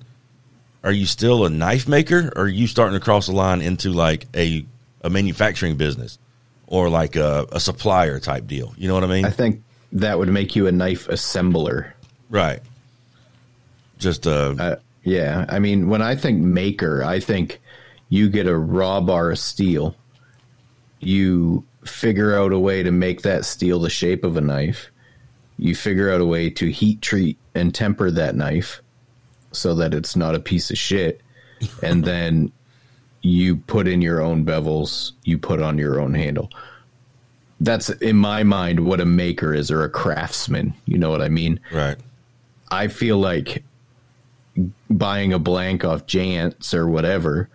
[0.81, 3.91] are you still a knife maker or are you starting to cross the line into
[3.91, 4.65] like a,
[5.01, 6.19] a manufacturing business
[6.67, 8.73] or like a, a supplier type deal?
[8.77, 9.25] You know what I mean?
[9.25, 11.91] I think that would make you a knife assembler.
[12.29, 12.61] right.
[13.99, 17.59] Just, uh, Uh, yeah, I mean, when I think maker, I think
[18.09, 19.95] you get a raw bar of steel,
[20.99, 24.91] you figure out a way to make that steel the shape of a knife,
[25.57, 28.81] you figure out a way to heat treat and temper that knife
[29.51, 31.21] so that it's not a piece of shit,
[31.83, 32.51] and then
[33.23, 36.49] you put in your own bevels, you put on your own handle.
[37.59, 40.73] That's in my mind what a maker is or a craftsman.
[40.85, 41.59] You know what I mean?
[41.71, 41.97] right.
[42.73, 43.65] I feel like
[44.89, 47.49] buying a blank off Jantz or whatever,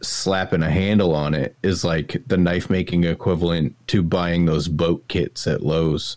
[0.00, 5.06] slapping a handle on it is like the knife making equivalent to buying those boat
[5.08, 6.16] kits at Lowe's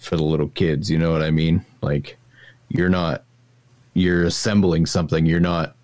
[0.00, 0.90] for the little kids.
[0.90, 1.64] You know what I mean?
[1.82, 2.16] Like
[2.68, 3.24] you're not
[3.94, 5.26] you're assembling something.
[5.26, 5.74] You're not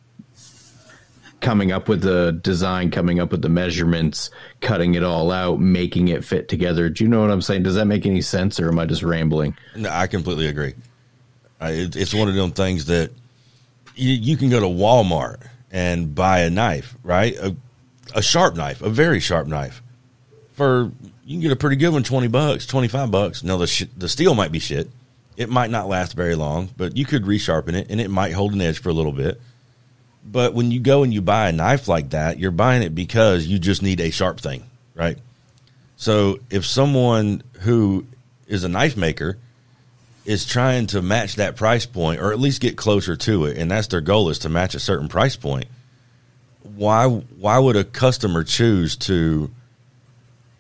[1.40, 6.09] coming up with the design, coming up with the measurements, cutting it all out, making
[6.09, 6.88] it fit together.
[6.88, 7.64] Do you know what I'm saying?
[7.64, 9.57] Does that make any sense or am I just rambling?
[9.77, 10.75] No, I completely agree.
[11.61, 13.11] Uh, it, it's one of them things that
[13.94, 17.35] you, you can go to Walmart and buy a knife, right?
[17.37, 17.57] A,
[18.14, 19.83] a sharp knife, a very sharp knife,
[20.52, 20.92] for
[21.24, 23.42] you can get a pretty good one, twenty bucks, twenty five bucks.
[23.42, 24.90] Now the sh- the steel might be shit.
[25.37, 28.52] It might not last very long, but you could resharpen it and it might hold
[28.52, 29.40] an edge for a little bit.
[30.24, 33.46] But when you go and you buy a knife like that, you're buying it because
[33.46, 35.18] you just need a sharp thing, right?
[35.96, 38.07] So if someone who
[38.46, 39.38] is a knife maker
[40.24, 43.70] is trying to match that price point or at least get closer to it and
[43.70, 45.66] that's their goal is to match a certain price point
[46.76, 49.50] why why would a customer choose to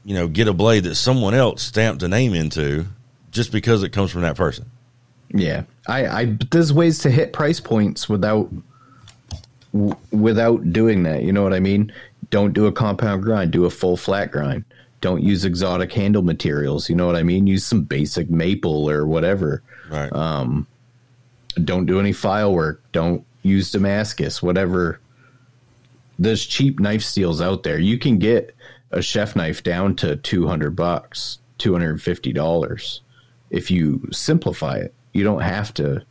[0.04, 2.84] you know get a blade that someone else stamped a name into
[3.30, 4.70] just because it comes from that person
[5.34, 8.48] Yeah, I, I there's ways to hit price points without
[10.12, 11.22] without doing that.
[11.22, 11.92] You know what I mean?
[12.30, 13.50] Don't do a compound grind.
[13.50, 14.64] Do a full flat grind.
[15.04, 16.88] Don't use exotic handle materials.
[16.88, 17.46] You know what I mean?
[17.46, 19.62] Use some basic maple or whatever.
[19.90, 20.66] right um,
[21.62, 22.82] Don't do any file work.
[22.92, 24.42] Don't use Damascus.
[24.42, 24.98] Whatever.
[26.18, 27.78] There's cheap knife steels out there.
[27.78, 28.56] You can get
[28.92, 33.02] a chef knife down to two hundred bucks, two hundred and fifty dollars
[33.50, 34.94] if you simplify it.
[35.12, 36.02] You don't have to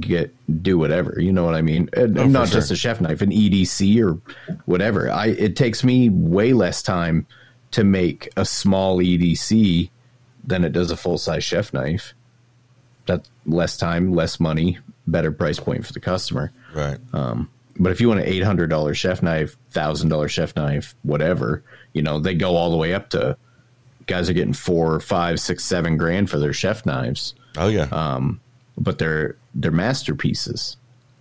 [0.00, 1.18] get do whatever.
[1.18, 1.88] You know what I mean?
[1.94, 2.60] And Oh, not sure.
[2.60, 4.20] just a chef knife, an EDC or
[4.66, 5.10] whatever.
[5.10, 7.26] I it takes me way less time
[7.72, 9.90] to make a small EDC
[10.44, 12.14] than it does a full size chef knife.
[13.06, 16.52] That's less time, less money, better price point for the customer.
[16.74, 20.94] right But if you want an eight hundred dollar chef knife, thousand dollar chef knife,
[21.02, 21.62] whatever,
[21.94, 23.36] you know, they go all the way up to
[24.06, 28.20] guys are getting four, five, six, seven grand for their chef knives, oh yeah Uh,
[28.76, 30.76] but they're they're masterpieces.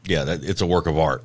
[0.05, 1.23] yeah that, it's a work of art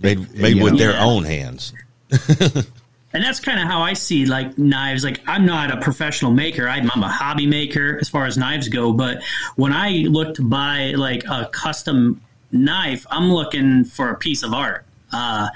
[0.00, 0.78] made made you with know.
[0.78, 1.04] their Yeah.
[1.04, 1.72] own hands
[3.12, 5.04] And that's kind of how I see like knives.
[5.04, 6.68] Like I'm not a professional maker.
[6.68, 8.92] I'm, I'm a hobby maker as far as knives go.
[8.92, 9.22] But
[9.56, 12.20] when I look to buy like a custom
[12.52, 14.84] knife, I'm looking for a piece of art.
[15.12, 15.48] Uh,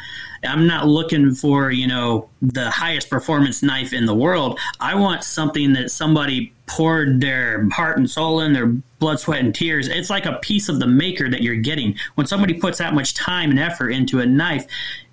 [0.42, 4.58] I'm not looking for you know the highest performance knife in the world.
[4.80, 9.54] I want something that somebody poured their heart and soul in, their blood, sweat, and
[9.54, 9.88] tears.
[9.88, 11.96] It's like a piece of the maker that you're getting.
[12.14, 14.66] When somebody puts that much time and effort into a knife,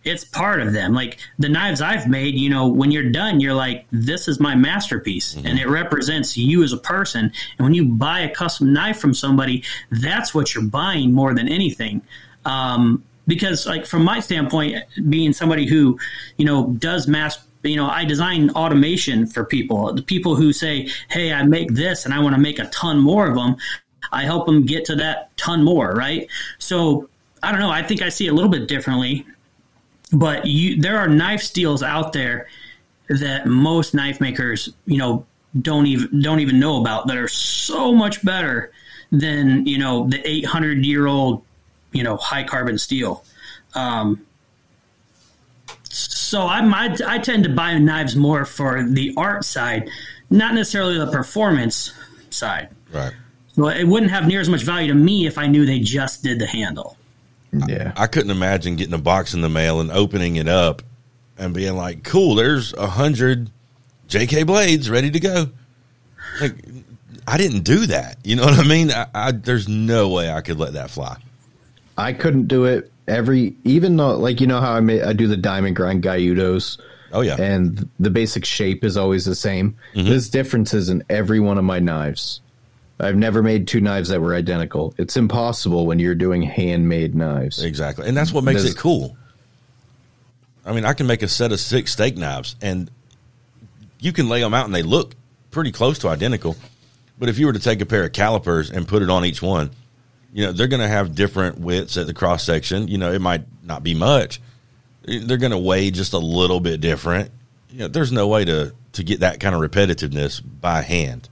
[0.03, 0.93] it's part of them.
[0.93, 4.55] Like the knives I've made, you know, when you're done, you're like, this is my
[4.55, 5.45] masterpiece mm-hmm.
[5.45, 7.31] and it represents you as a person.
[7.57, 11.47] And when you buy a custom knife from somebody, that's what you're buying more than
[11.47, 12.01] anything.
[12.45, 15.99] Um, because like from my standpoint, being somebody who,
[16.37, 19.93] you know, does mass you know, I design automation for people.
[19.93, 22.97] The people who say, "Hey, I make this and I want to make a ton
[22.99, 23.55] more of them."
[24.11, 26.27] I help them get to that ton more, right?
[26.57, 27.07] So
[27.43, 27.69] I don't know.
[27.69, 29.25] I think I see it a little bit differently,
[30.11, 32.47] but you, there are knife steels out there
[33.09, 35.25] that most knife makers, you know,
[35.61, 38.71] don't even don't even know about that are so much better
[39.11, 41.43] than you know the 800 year old,
[41.91, 43.25] you know, high carbon steel.
[43.73, 44.25] Um,
[45.83, 49.89] so I'm, I, I tend to buy knives more for the art side,
[50.29, 51.93] not necessarily the performance
[52.29, 52.69] side.
[52.93, 53.11] Right.
[53.53, 56.23] So it wouldn't have near as much value to me if I knew they just
[56.23, 56.95] did the handle.
[57.67, 57.93] Yeah.
[57.95, 60.81] I, I couldn't imagine getting a box in the mail and opening it up
[61.37, 63.49] and being like, cool, there's a hundred
[64.07, 65.49] JK blades ready to go.
[66.39, 66.55] Like,
[67.27, 68.17] I didn't do that.
[68.23, 68.91] You know what I mean?
[68.91, 71.17] I, I, there's no way I could let that fly.
[71.97, 75.27] I couldn't do it every even though like you know how I may, I do
[75.27, 76.79] the diamond grind Gyutos.
[77.11, 79.75] Oh yeah, and the basic shape is always the same.
[79.93, 80.09] Mm-hmm.
[80.09, 82.41] There's differences in every one of my knives.
[83.01, 84.93] I've never made two knives that were identical.
[84.97, 87.63] It's impossible when you're doing handmade knives.
[87.63, 89.17] Exactly, and that's what makes There's, it cool.
[90.65, 92.89] I mean, I can make a set of six steak knives, and
[93.99, 95.15] you can lay them out, and they look
[95.49, 96.55] pretty close to identical.
[97.17, 99.41] But if you were to take a pair of calipers and put it on each
[99.41, 99.71] one,
[100.33, 102.87] you know, they're going to have different widths at the cross section.
[102.87, 104.41] You know, it might not be much.
[105.03, 107.31] They're going to weigh just a little bit different.
[107.69, 111.29] You know, there's no way to to get that kind of repetitiveness by hand.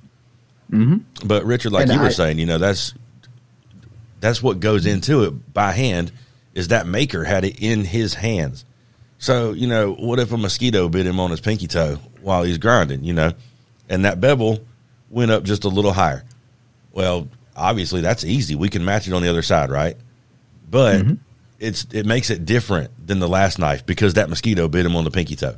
[0.72, 1.28] Mm-hmm.
[1.28, 2.94] But Richard, like and you I, were saying, you know, that's
[4.20, 6.12] that's what goes into it by hand.
[6.54, 8.66] Is that maker had it in his hands?
[9.18, 12.58] So you know, what if a mosquito bit him on his pinky toe while he's
[12.58, 13.04] grinding?
[13.04, 13.34] You know,
[13.90, 14.60] and that bevel
[15.10, 16.24] went up just a little higher.
[16.92, 18.56] Well, obviously that's easy.
[18.56, 19.98] We can match it on the other side, right?
[20.70, 21.14] But mm-hmm.
[21.60, 25.04] it's it makes it different than the last knife because that mosquito bit him on
[25.04, 25.56] the pinky toe.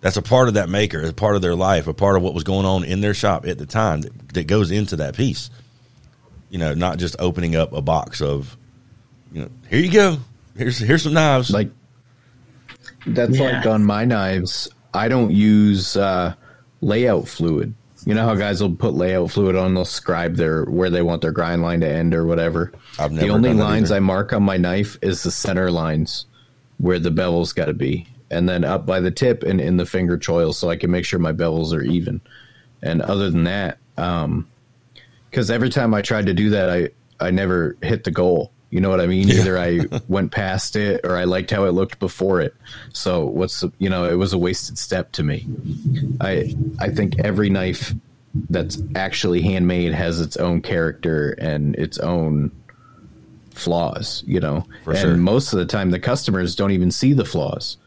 [0.00, 2.34] That's a part of that maker, a part of their life, a part of what
[2.34, 5.50] was going on in their shop at the time that, that goes into that piece.
[6.50, 8.56] You know, not just opening up a box of,
[9.32, 10.18] you know, here you go,
[10.56, 11.50] here's here's some knives.
[11.50, 11.70] Like
[13.06, 13.58] that's yeah.
[13.58, 14.68] like on my knives.
[14.94, 16.34] I don't use uh,
[16.80, 17.74] layout fluid.
[18.06, 21.20] You know how guys will put layout fluid on, they'll scribe their where they want
[21.20, 22.72] their grind line to end or whatever.
[22.98, 26.24] I've never the only lines I mark on my knife is the center lines
[26.78, 29.86] where the bevel's got to be, and then up by the tip and in the
[29.86, 32.20] finger choil, so I can make sure my bevels are even.
[32.82, 34.48] And other than that, um,
[35.30, 38.52] because every time I tried to do that, I I never hit the goal.
[38.70, 39.28] You know what I mean?
[39.28, 39.40] Yeah.
[39.40, 42.54] Either I went past it or I liked how it looked before it.
[42.92, 45.46] So what's the, you know, it was a wasted step to me.
[46.20, 47.94] I I think every knife
[48.50, 52.52] that's actually handmade has its own character and its own
[53.52, 54.66] flaws, you know.
[54.84, 55.16] For and sure.
[55.16, 57.78] most of the time the customers don't even see the flaws.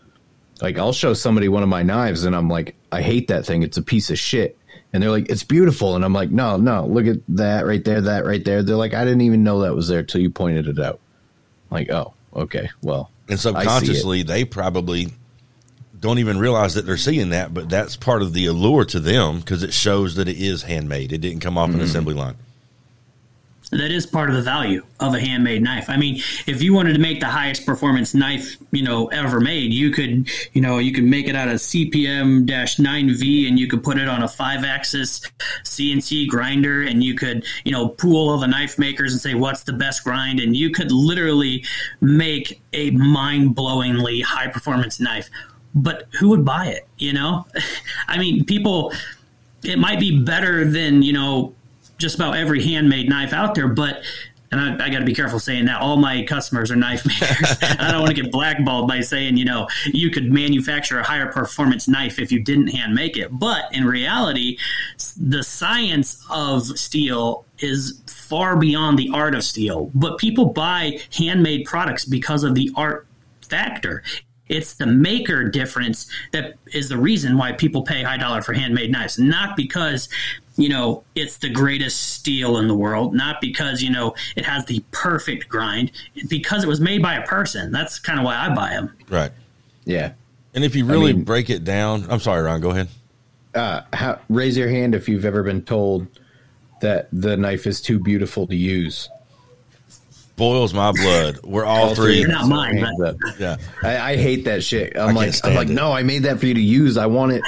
[0.61, 3.63] Like I'll show somebody one of my knives and I'm like, I hate that thing.
[3.63, 4.57] It's a piece of shit
[4.93, 8.01] and they're like, "It's beautiful," and I'm like, "No, no, look at that right there,
[8.01, 10.67] that right there." They're like, "I didn't even know that was there till you pointed
[10.67, 10.99] it out."
[11.69, 15.13] I'm like, oh, okay, well, and subconsciously they probably
[15.97, 19.39] don't even realize that they're seeing that, but that's part of the allure to them
[19.39, 21.13] because it shows that it is handmade.
[21.13, 21.79] It didn't come off mm-hmm.
[21.79, 22.35] an assembly line
[23.71, 25.89] that is part of the value of a handmade knife.
[25.89, 29.73] I mean, if you wanted to make the highest performance knife, you know, ever made,
[29.73, 33.81] you could, you know, you could make it out of CPM 9V and you could
[33.81, 35.21] put it on a five axis
[35.63, 39.63] CNC grinder and you could, you know, pool all the knife makers and say, what's
[39.63, 40.41] the best grind?
[40.41, 41.63] And you could literally
[42.01, 45.29] make a mind blowingly high performance knife.
[45.73, 46.87] But who would buy it?
[46.97, 47.47] You know,
[48.09, 48.91] I mean, people,
[49.63, 51.55] it might be better than, you know,
[52.01, 54.03] just about every handmade knife out there, but
[54.51, 57.57] and I, I got to be careful saying that all my customers are knife makers.
[57.79, 61.27] I don't want to get blackballed by saying, you know, you could manufacture a higher
[61.27, 63.29] performance knife if you didn't hand make it.
[63.31, 64.57] But in reality,
[65.15, 69.89] the science of steel is far beyond the art of steel.
[69.93, 73.07] But people buy handmade products because of the art
[73.47, 74.03] factor.
[74.49, 78.91] It's the maker difference that is the reason why people pay high dollar for handmade
[78.91, 80.09] knives, not because
[80.61, 84.63] you know, it's the greatest steel in the world, not because, you know, it has
[84.65, 85.91] the perfect grind,
[86.29, 87.71] because it was made by a person.
[87.71, 88.93] That's kind of why I buy them.
[89.09, 89.31] Right.
[89.85, 90.13] Yeah.
[90.53, 92.89] And if you really I mean, break it down, I'm sorry, Ron, go ahead.
[93.55, 96.07] Uh, how, raise your hand if you've ever been told
[96.81, 99.09] that the knife is too beautiful to use.
[100.35, 101.39] Boils my blood.
[101.43, 102.23] We're all, three.
[102.23, 103.57] Not mine, but- Yeah.
[103.83, 104.97] I, I hate that shit.
[104.97, 105.73] I'm can't like, I'm like, it.
[105.73, 106.97] no, I made that for you to use.
[106.97, 107.41] I want it.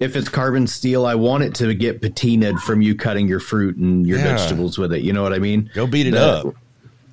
[0.00, 3.76] If it's carbon steel, I want it to get patinaed from you cutting your fruit
[3.76, 4.36] and your Yeah.
[4.36, 5.02] vegetables with it.
[5.02, 5.70] You know what I mean?
[5.74, 6.54] Go beat it The- up.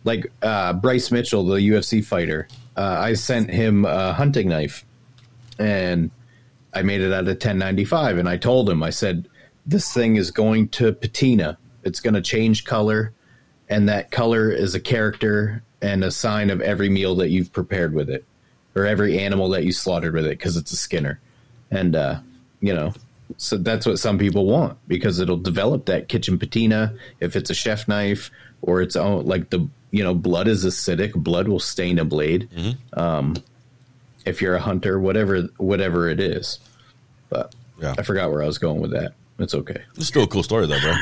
[0.04, 2.48] Like uh, Bryce Mitchell, the UFC fighter.
[2.78, 4.86] Uh, I sent him a hunting knife,
[5.58, 6.12] and
[6.74, 8.20] I made it out of 1095.
[8.20, 9.28] And I told him, I said,
[9.66, 11.58] this thing is going to patina.
[11.84, 13.14] It's going to change color,
[13.68, 17.94] and that color is a character and a sign of every meal that you've prepared
[17.96, 18.24] with it,
[18.76, 21.20] or every animal that you slaughtered with it, because it's a skinner.
[21.72, 22.20] And uh,
[22.62, 22.94] you know,
[23.38, 26.94] so that's what some people want because it'll develop that kitchen patina.
[27.20, 28.32] If it's a chef knife
[28.62, 31.14] or its own, like the you know, blood is acidic.
[31.14, 32.50] Blood will stain a blade.
[32.94, 33.36] Um,
[34.26, 36.60] if you're a hunter, whatever whatever it is.
[37.30, 37.96] But Yeah.
[37.98, 39.14] I forgot where I was going with that.
[39.40, 39.82] It's okay.
[39.96, 40.94] It's still a cool story though, bro.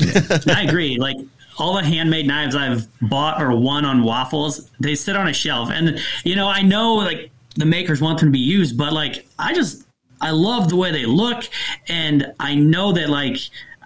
[0.54, 0.98] I agree.
[0.98, 1.16] Like
[1.58, 5.70] all the handmade knives I've bought or won on waffles, they sit on a shelf,
[5.70, 9.26] and you know I know like the makers want them to be used, but like
[9.38, 9.83] I just
[10.24, 11.44] I love the way they look,
[11.86, 13.36] and I know that like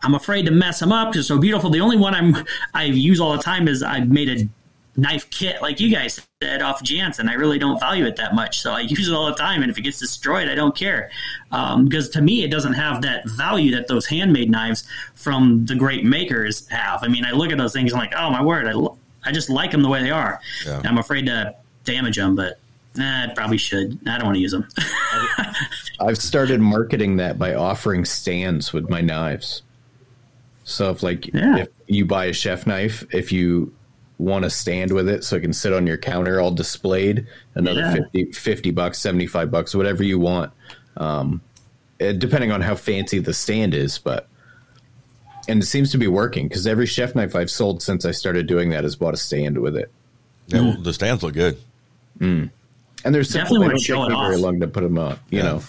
[0.03, 1.69] I'm afraid to mess them up because they're so beautiful.
[1.69, 4.49] The only one I'm I use all the time is I've made a
[4.97, 7.29] knife kit like you guys said off Jansen.
[7.29, 9.63] I really don't value it that much, so I use it all the time.
[9.63, 11.11] And if it gets destroyed, I don't care
[11.51, 14.85] um, because to me it doesn't have that value that those handmade knives
[15.17, 17.03] from the great makers have.
[17.03, 19.33] I mean, I look at those things and I'm like, oh my word, I, I
[19.33, 20.41] just like them the way they are.
[20.65, 20.83] Yeah.
[20.85, 22.61] I'm afraid to damage them, but
[23.01, 23.99] eh, I probably should.
[24.07, 24.67] I don't want to use them.
[26.01, 29.63] I've started marketing that by offering stands with my knives.
[30.65, 31.57] So if like Yeah.
[31.59, 33.73] if you buy a chef knife, if you
[34.19, 37.81] want to stand with it so it can sit on your counter all displayed, another
[37.81, 37.93] Yeah.
[37.95, 40.53] fifty, 50, 50 bucks, 75 bucks, whatever you want.
[40.97, 41.41] Um,
[41.99, 44.29] depending on how fancy the stand is, but
[45.49, 48.47] and it seems to be working because every chef knife I've sold since I started
[48.47, 49.91] doing that has bought a stand with it.
[50.49, 51.57] Yeah, well, the stands look good.
[53.05, 53.55] And there's Definitely simple.
[53.55, 55.19] They wanna don't show take it me very long to put them up.
[55.31, 55.45] You Yeah.
[55.45, 55.63] know,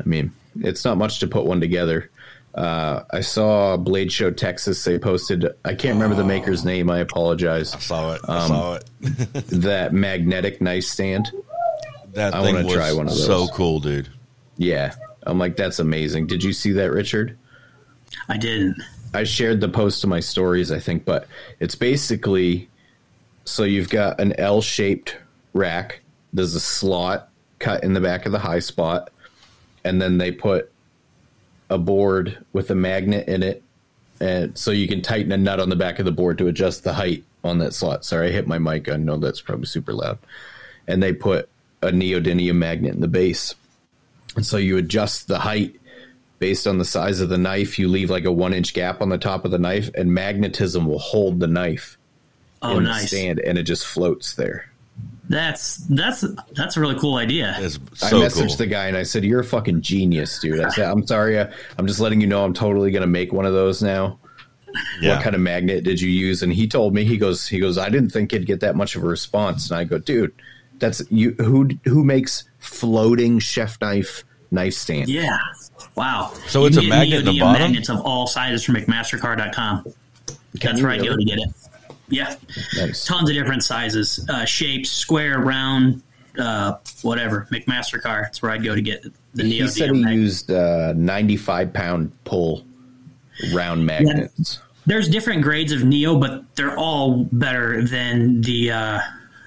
[0.00, 2.10] I mean, it's not much to put one together.
[2.54, 4.82] Uh, I saw Blade Show Texas.
[4.82, 5.44] They posted.
[5.64, 6.88] I can't remember the maker's name.
[6.90, 7.74] I apologize.
[7.74, 8.20] I saw it.
[8.28, 8.84] Um, I saw it.
[9.62, 11.30] That magnetic knife stand.
[12.14, 13.26] That I wanna try one of those.
[13.26, 14.08] so cool, dude.
[14.56, 14.94] Yeah,
[15.24, 16.28] I'm like, that's amazing.
[16.28, 17.36] Did you see that, Richard?
[18.28, 18.76] I didn't.
[19.12, 21.28] I shared the post to my stories, I think, but
[21.60, 22.68] it's basically
[23.44, 25.16] so you've got an L shaped
[25.52, 26.00] rack.
[26.36, 29.10] There's a slot cut in the back of the high spot,
[29.84, 30.70] and then they put
[31.70, 33.62] a board with a magnet in it,
[34.20, 36.84] and so you can tighten a nut on the back of the board to adjust
[36.84, 38.04] the height on that slot.
[38.04, 38.88] Sorry, I hit my mic.
[38.88, 40.18] I know that's probably super loud.
[40.86, 41.48] And they put
[41.82, 43.54] a neodymium magnet in the base,
[44.36, 45.80] and so you adjust the height
[46.38, 49.08] based on the size of the knife, you leave like a one inch gap on
[49.08, 51.96] the top of the knife, and magnetism will hold the knife
[52.62, 54.70] Oh, in the stand, and it just floats there.
[55.28, 57.56] That's that's that's a really cool idea.
[57.58, 58.56] It's I messaged cool.
[58.56, 61.50] the guy and I said, "You're a fucking genius, dude." I said, "I'm sorry, uh,
[61.78, 64.18] I'm just letting you know I'm totally gonna make one of those now."
[65.00, 65.14] yeah.
[65.14, 66.42] What kind of magnet did you use?
[66.42, 68.96] And he told me he goes he goes I didn't think it'd get that much
[68.96, 69.70] of a response.
[69.70, 70.32] And I go, dude,
[70.78, 75.08] that's you who who makes floating chef knife knife stand?
[75.08, 75.38] Yeah.
[75.94, 76.32] Wow.
[76.46, 77.62] So You it's a can get magnet in the bottom?
[77.62, 79.84] Magnets of all sizes from McMaster-Carr.com.
[80.54, 81.50] That's you where I go to get it.
[82.08, 82.36] Yeah.
[82.76, 83.04] Nice.
[83.04, 86.02] Tons of different sizes, uh, shapes, square, round,
[86.38, 87.48] uh, whatever.
[87.50, 88.22] McMaster-Carr.
[88.22, 89.04] That's where I'd go to get
[89.34, 89.68] the He neodymium.
[89.70, 90.20] said he magnet.
[90.22, 92.64] used uh, 95 pound pull
[93.52, 94.60] round magnets.
[94.86, 99.00] There's different grades of neo, but they're all better than the uh,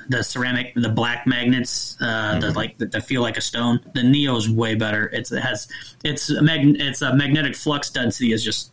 [0.10, 2.40] the ceramic, the black magnets, uh, Mm-hmm.
[2.42, 3.80] the like that, that feel like a stone.
[3.94, 5.06] The neo's way better.
[5.14, 5.68] It's it has
[6.04, 8.72] it's a mag, it's a magnetic flux density is just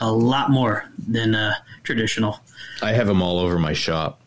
[0.00, 2.40] a lot more than uh, traditional.
[2.82, 4.20] I have them all over my shop.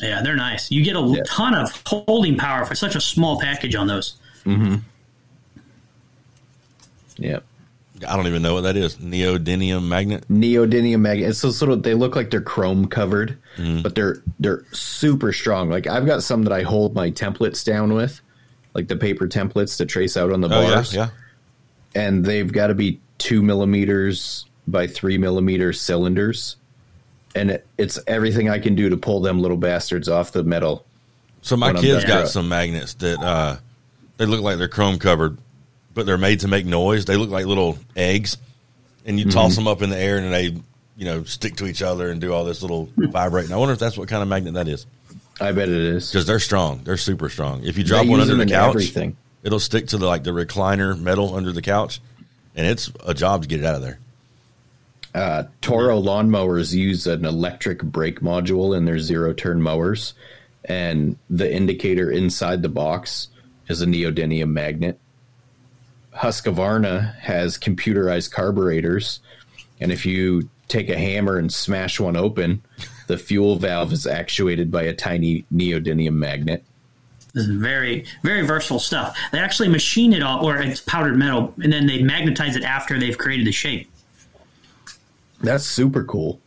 [0.00, 0.70] Yeah, they're nice.
[0.70, 1.22] You get a Yeah.
[1.26, 4.16] ton of holding power for such a small package on those.
[4.44, 4.76] Mm-hmm.
[7.16, 7.40] Yeah.
[8.08, 8.96] I don't even know what that is.
[8.96, 10.24] Neodymium magnet.
[10.28, 11.28] Neodymium magnet.
[11.30, 13.38] It's so sort of they look like they're chrome covered,
[13.82, 15.70] but they're they're super strong.
[15.70, 18.20] Like I've got some that I hold my templates down with,
[18.74, 20.92] like the paper templates to trace out on the Oh yeah, bars.
[20.94, 21.10] yeah.
[21.94, 26.56] And they've got to be two millimeters by three millimeter cylinders.
[27.34, 30.84] And it, it's everything I can do to pull them little bastards off the metal.
[31.42, 33.56] So my kids got some magnets that uh,
[34.16, 35.36] they look like they're chrome covered,
[35.92, 37.04] but they're made to make noise.
[37.04, 38.36] They look like little eggs,
[39.04, 39.32] and you Mm-hmm.
[39.38, 40.44] toss them up in the air, and they
[40.96, 43.52] you know stick to each other and do all this little vibrating.
[43.52, 44.86] I wonder if that's what kind of magnet that is
[45.40, 46.08] I bet it is.
[46.10, 46.80] because they're strong.
[46.84, 47.64] They're super strong.
[47.64, 49.16] If you drop They one under the couch, everything.
[49.42, 52.00] it'll stick to the like the recliner metal under the couch,
[52.54, 53.98] and it's a job to get it out of there.
[55.14, 60.14] Uh, Toro lawnmowers use an electric brake module in their zero turn mowers,
[60.64, 63.28] and the indicator inside the box
[63.68, 64.98] is a neodymium magnet.
[66.16, 69.20] Husqvarna has computerized carburetors,
[69.80, 72.62] and if you take a hammer and smash one open,
[73.06, 76.64] the fuel valve is actuated by a tiny neodymium magnet.
[77.34, 79.16] This is very, very versatile stuff.
[79.32, 82.98] They actually machine it all, or it's powdered metal, and then they magnetize it after
[82.98, 83.90] they've created the shape.
[85.44, 86.40] That's super cool.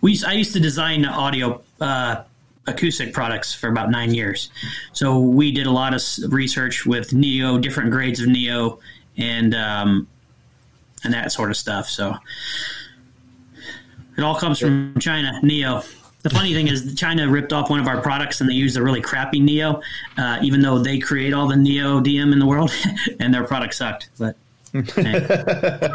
[0.00, 2.22] We, I used to design audio uh,
[2.66, 4.50] acoustic products for about nine years,
[4.92, 8.78] so we did a lot of research with Neo, different grades of Neo,
[9.16, 10.06] and um,
[11.02, 11.88] and that sort of stuff.
[11.88, 12.16] So
[14.16, 15.82] it all comes from China, Neo.
[16.22, 18.82] The funny thing is, China ripped off one of our products and they used a
[18.82, 19.82] really crappy Neo,
[20.16, 22.72] uh, even though they create all the neodymium in the world,
[23.20, 24.08] and their product sucked.
[24.18, 24.36] But.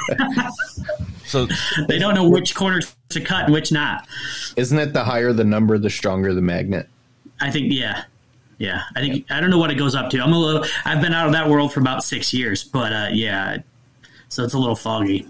[1.26, 1.48] So
[1.88, 4.08] they don't know which corner to cut and which not.
[4.56, 6.90] Isn't it the higher the number, the stronger the magnet?
[7.40, 8.06] I think, yeah,
[8.58, 8.82] yeah.
[8.96, 10.20] I think I don't know what it goes up to.
[10.24, 10.66] I'm a little.
[10.86, 13.58] I've been out of that world for about six years, but uh, yeah,
[14.30, 15.28] so it's a little foggy.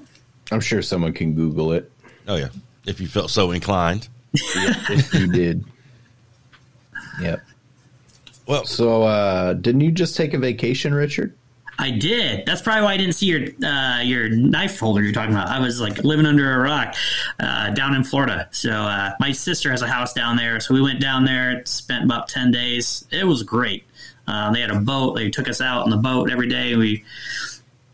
[0.53, 1.91] I'm sure someone can Google it.
[2.29, 2.47] oh yeah,
[2.85, 4.07] if you felt so inclined.
[4.33, 5.65] if you did.
[7.21, 7.41] Yep.
[8.47, 11.35] Well, So, uh, didn't you just take a vacation, Richard?
[11.79, 12.45] I did.
[12.45, 15.47] That's probably why I didn't see your uh, your knife holder you're talking about.
[15.47, 16.93] I was like living under a rock
[17.39, 18.49] uh, down in Florida.
[18.51, 21.65] So uh, my sister has a house down there, so we went down there.
[21.65, 23.05] Spent about ten days.
[23.11, 23.85] It was great.
[24.27, 25.15] Uh, they had a boat.
[25.15, 26.75] They took us out on the boat every day.
[26.75, 27.05] We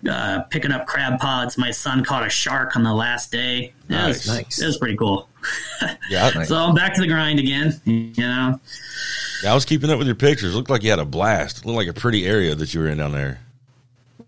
[0.10, 1.58] uh, picking up crab pods.
[1.58, 3.66] My son caught a shark on the last day.
[3.66, 4.26] It Nice.
[4.26, 4.62] was, Nice.
[4.62, 5.30] It was pretty cool.
[6.10, 7.80] yeah, I, So I'm back to the grind again.
[7.86, 8.60] You know.
[9.48, 10.56] I was keeping up with your pictures.
[10.56, 11.66] Looked like you had a blast.
[11.66, 13.42] Looked like a pretty area that you were in down there.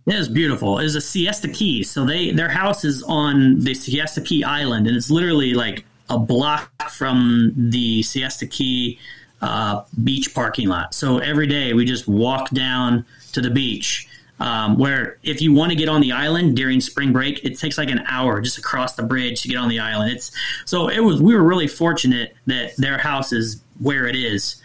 [0.07, 0.79] It is beautiful.
[0.79, 1.83] It is a Siesta Key.
[1.83, 6.17] So they their house is on the Siesta Key Island, and it's literally like a
[6.17, 8.99] block from the Siesta Key
[9.41, 10.93] uh, beach parking lot.
[10.93, 14.07] So every day we just walk down to the beach.
[14.39, 17.75] Um, where if you want to get on the island during spring break, it takes
[17.75, 20.11] like an hour just across the bridge to get on the island.
[20.11, 20.31] It's
[20.63, 21.21] so it was.
[21.21, 24.61] We were really fortunate that their house is where it is.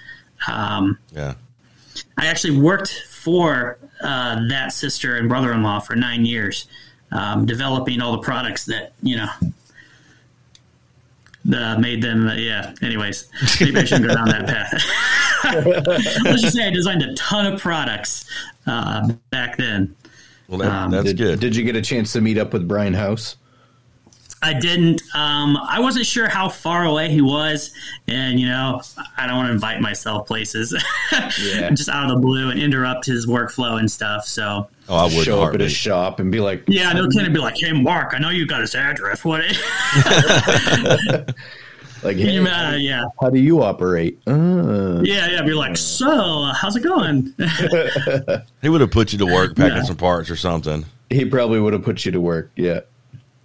[0.46, 1.34] Um, Yeah.
[2.18, 6.66] I actually worked for uh, that sister and brother in law for nine years,
[7.10, 9.28] um, developing all the products that, you know,
[11.56, 12.74] uh, made them, uh, yeah.
[12.82, 13.28] Anyways,
[13.60, 14.82] maybe I shouldn't go down that path.
[16.24, 18.30] Let's just say I designed a ton of products
[18.66, 19.94] uh, back then.
[20.48, 21.40] Well, that, Um, that's did, good.
[21.40, 23.36] Did you get a chance to meet up with Brian House?
[24.44, 25.02] I didn't.
[25.14, 27.70] Um, I wasn't sure how far away he was,
[28.08, 28.82] and you know,
[29.16, 30.74] I don't want to invite myself places
[31.12, 31.70] Yeah.
[31.70, 34.26] just out of the blue and interrupt his workflow and stuff.
[34.26, 37.32] So oh, I would Show up at his shop and be like, Yeah, no kidding.
[37.32, 39.24] Be like, hey, Mark, I know you got his address.
[39.24, 39.44] What?
[42.02, 44.20] like, hey, You, uh, yeah, how do you operate?
[44.26, 45.42] Uh, yeah, yeah.
[45.42, 47.32] Be like, so, how's it going?
[48.62, 49.82] He would have put you to work packing Yeah.
[49.84, 50.84] some parts or something.
[51.10, 52.50] he probably would have put you to work.
[52.56, 52.80] Yeah.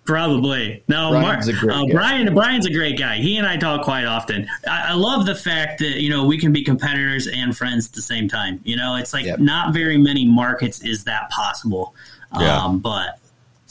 [0.08, 0.82] Probably.
[0.88, 1.24] No, Mark.
[1.26, 1.92] Brian's a great Uh, guy.
[1.92, 2.34] Brian.
[2.34, 3.18] Brian's a great guy.
[3.18, 4.48] He and I talk quite often.
[4.68, 7.94] I, I love the fact that you know we can be competitors and friends at
[7.94, 8.62] the same time.
[8.64, 9.40] You know, it's like Yep.
[9.40, 11.94] not very many markets is that possible.
[12.40, 12.58] Yeah.
[12.64, 13.20] Um, but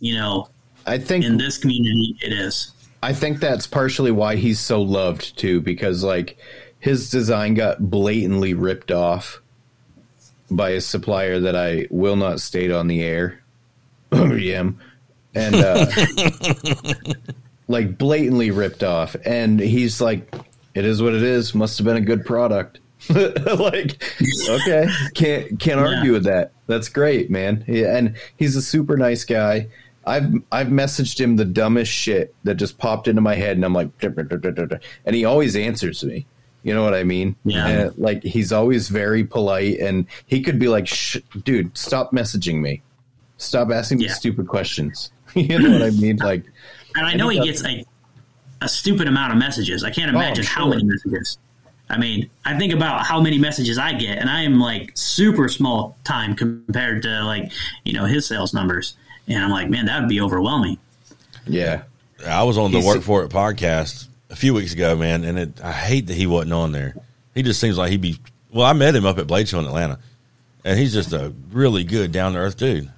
[0.01, 0.49] you know,
[0.87, 2.71] I think in this community, it is.
[3.03, 6.37] I think that's partially why he's so loved too, because like
[6.81, 9.41] his design got blatantly ripped off
[10.51, 13.41] by a supplier that I will not state on the air.
[14.13, 14.77] OEM.
[15.37, 15.87] And uh,
[17.69, 19.17] like blatantly ripped off.
[19.25, 20.35] And he's like,
[20.75, 21.55] It is what it is.
[21.55, 22.81] Must have been a good product.
[23.11, 24.03] like,
[24.49, 24.89] okay.
[25.15, 25.97] Can't can't Yeah.
[25.97, 26.53] argue with that.
[26.67, 27.65] That's great, man.
[27.69, 29.69] Yeah, and he's a super nice guy.
[30.07, 33.73] I've I've messaged him the dumbest shit that just popped into my head, and I'm
[33.75, 36.27] like, and he always answers me.
[36.63, 37.37] You know what I mean?
[37.45, 37.67] Yeah.
[37.69, 40.89] And, like he's always very polite, and he could be like,
[41.45, 42.83] "Dude, stop messaging me.
[43.37, 46.17] Stop asking me stupid questions." you know what I mean?
[46.17, 46.45] Like,
[46.97, 47.85] And I know he gets a,
[48.63, 49.85] a stupid amount of messages.
[49.85, 51.39] I can't Oh, imagine how many messages.
[51.89, 55.49] I mean, I think about how many messages I get, and I am like super
[55.49, 57.53] small time compared to like
[57.85, 58.97] you know his sales numbers,
[59.29, 60.79] and I'm like, man, that would be overwhelming.
[61.47, 61.83] yeah,
[62.27, 65.39] I was on the He's- Work For It podcast a few weeks ago, man, and
[65.39, 66.97] it, I hate that he wasn't on there.
[67.37, 68.19] He just seems like he'd be.
[68.51, 70.01] Well, I met him up at Blade Show in Atlanta,
[70.65, 72.91] and he's just a really good, down to earth dude.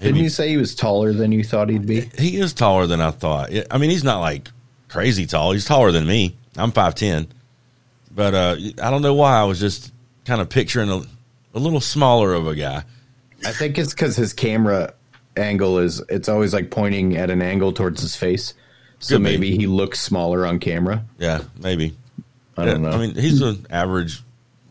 [0.00, 2.02] Didn't be- you say he was taller than you thought he'd be?
[2.18, 3.50] he is taller than I thought.
[3.70, 4.48] I mean, he's not like
[4.88, 5.52] crazy tall.
[5.52, 6.36] He's taller than me.
[6.56, 7.28] I'm five ten,
[8.14, 9.92] but uh, I don't know why I was just
[10.24, 11.02] kind of picturing a,
[11.54, 12.84] a little smaller of a guy.
[13.44, 14.94] I think it's because his camera
[15.36, 18.54] angle is it's always like pointing at an angle towards his face.
[18.98, 19.30] So Could be.
[19.30, 21.04] maybe he looks smaller on camera.
[21.18, 21.96] Yeah, maybe.
[22.56, 22.96] I don't Yeah, know.
[22.96, 24.20] I mean, he's an average,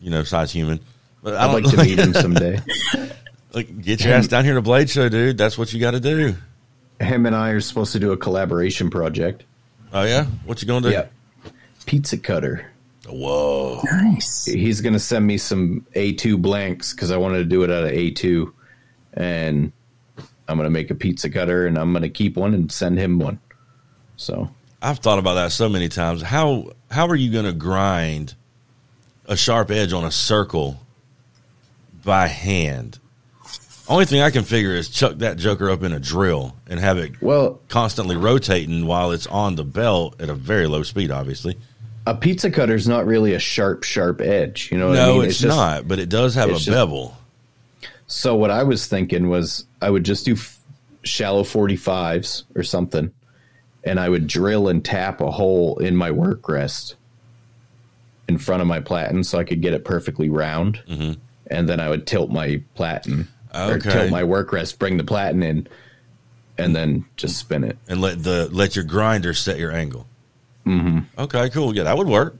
[0.02, 0.80] you know, size human.
[1.22, 2.60] But I I'd don't like to meet him someday.
[3.52, 5.38] Like, get your ass down here to Blade Show, dude.
[5.38, 6.36] That's what you got to do.
[7.00, 9.44] Him and I are supposed to do a collaboration project.
[9.92, 10.90] Oh yeah, what you gonna do?
[10.90, 11.06] Yeah.
[11.86, 12.70] Pizza cutter.
[13.08, 13.80] Whoa.
[13.84, 14.44] Nice.
[14.44, 17.84] He's going to send me some A2 blanks because I wanted to do it out
[17.84, 18.52] of A2.
[19.14, 19.72] And
[20.46, 22.98] I'm going to make a pizza cutter and I'm going to keep one and send
[22.98, 23.40] him one.
[24.18, 24.50] So
[24.82, 26.22] I've thought about that so many times.
[26.22, 28.34] How how are you gonna grind
[29.26, 30.80] a sharp edge on a circle
[32.04, 32.98] by hand?
[33.88, 36.98] Only thing I can figure is chuck that joker up in a drill and have
[36.98, 41.56] it Well, constantly rotating while it's on the belt at a very low speed, obviously.
[42.06, 44.70] a pizza cutter is not really a sharp, sharp edge.
[44.70, 45.28] You know what no, I mean?
[45.28, 47.16] it's, just- not, but it does have a just- bevel.
[48.06, 50.58] So what I was thinking was I would just do f-
[51.02, 53.10] shallow 45s or something,
[53.84, 56.96] and I would drill and tap a hole in my work rest
[58.28, 61.18] in front of my platen so I could get it perfectly round, mm-hmm.
[61.48, 64.10] and then I would tilt my platen Okay.
[64.10, 65.68] my work rest, bring the platen in,
[66.56, 67.78] and then just spin it.
[67.88, 70.06] and let the let your grinder set your angle.
[70.66, 71.20] Mm-hmm.
[71.20, 71.74] Okay, cool.
[71.74, 72.36] Yeah, that would work.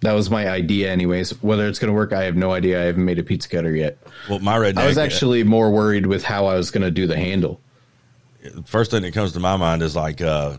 [0.00, 1.42] That was my idea, anyways.
[1.42, 2.80] Whether it's going to work, I have no idea.
[2.80, 3.98] I haven't made a pizza cutter yet.
[4.28, 4.78] Well, my redneck.
[4.78, 7.60] I was actually more worried with how I was going to do the handle.
[8.64, 10.56] first thing that comes to my mind is like, uh,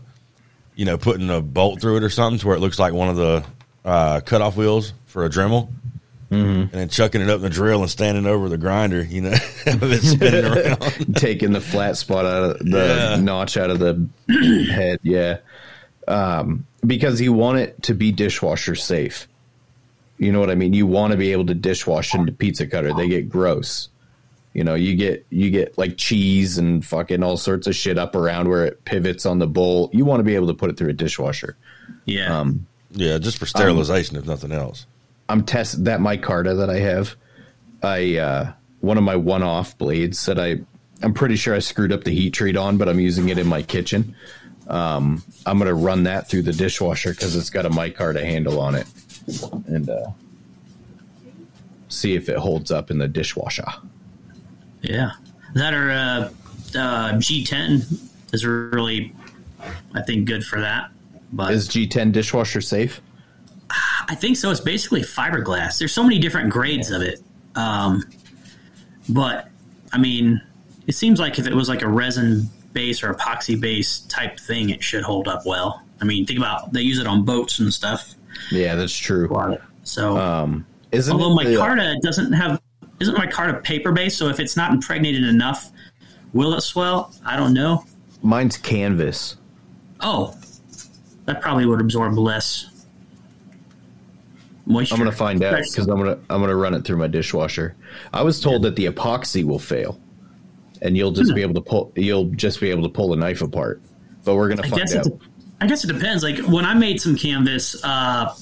[0.76, 3.08] you know, putting a bolt through it or something to where it looks like one
[3.08, 3.44] of the
[3.84, 5.68] uh, cutoff wheels for a Dremel,
[6.32, 6.60] mm-hmm.
[6.62, 9.02] and then chucking it up in the drill and standing over the grinder.
[9.02, 9.30] You know,
[9.64, 11.16] have it spinning around.
[11.16, 13.20] taking the flat spot out of the Yeah.
[13.20, 14.08] notch out of the
[14.72, 14.98] head.
[15.02, 15.38] Yeah.
[16.08, 19.28] Um, because you want it to be dishwasher safe.
[20.18, 20.72] You know what I mean?
[20.72, 22.92] You want to be able to dishwash into pizza cutter.
[22.94, 23.88] They get gross.
[24.54, 28.14] You know, you get you get like cheese and fucking all sorts of shit up
[28.14, 29.88] around where it pivots on the bowl.
[29.92, 31.56] You want to be able to put it through a dishwasher.
[32.04, 32.38] Yeah.
[32.38, 34.86] Um, Yeah, just for sterilization, if nothing else.
[35.28, 37.16] I'm test that micarta that I have.
[37.82, 40.60] I uh, one of my one-off blades that I
[41.02, 43.46] I'm pretty sure I screwed up the heat treat on, but I'm using it in
[43.46, 44.14] my kitchen.
[44.68, 48.74] Um, I'm gonna run that through the dishwasher because it's got a micarta handle on
[48.74, 48.86] it,
[49.66, 50.10] and uh,
[51.88, 53.66] see if it holds up in the dishwasher.
[54.82, 55.12] yeah.
[55.54, 56.30] That or uh,
[56.74, 59.14] uh, G10 is really,
[59.94, 60.90] I think, good for that.
[61.32, 63.00] But Is G10 dishwasher safe?
[64.08, 64.50] I think so.
[64.50, 65.78] It's basically fiberglass.
[65.78, 67.20] There's so many different grades of it.
[67.54, 68.02] Um,
[69.08, 69.48] but
[69.92, 70.40] I mean,
[70.86, 74.70] it seems like if it was like a resin base or epoxy base type thing,
[74.70, 75.82] it should hold up well.
[76.00, 78.14] I mean, think about they use it on boats and stuff.
[78.50, 79.28] Yeah, that's true.
[79.84, 82.60] So, Um, isn't although my the- Carta doesn't have,
[83.00, 84.18] isn't micarta paper based?
[84.18, 85.70] So if it's not impregnated enough,
[86.32, 87.12] will it swell?
[87.24, 87.84] I don't know.
[88.22, 89.36] mine's canvas?
[90.00, 90.34] Oh,
[91.26, 92.66] that probably would absorb less
[94.66, 94.94] moisture.
[94.94, 97.74] I'm gonna find out because I'm gonna I'm gonna run it through my dishwasher.
[98.12, 100.00] I was told that the epoxy will fail,
[100.80, 103.42] and you'll just be able to pull you'll just be able to pull the knife
[103.42, 103.80] apart.
[104.24, 105.06] But we're gonna I find out.
[105.06, 105.12] it,
[105.60, 106.22] I guess it depends.
[106.22, 108.34] Like when I made some canvas uh,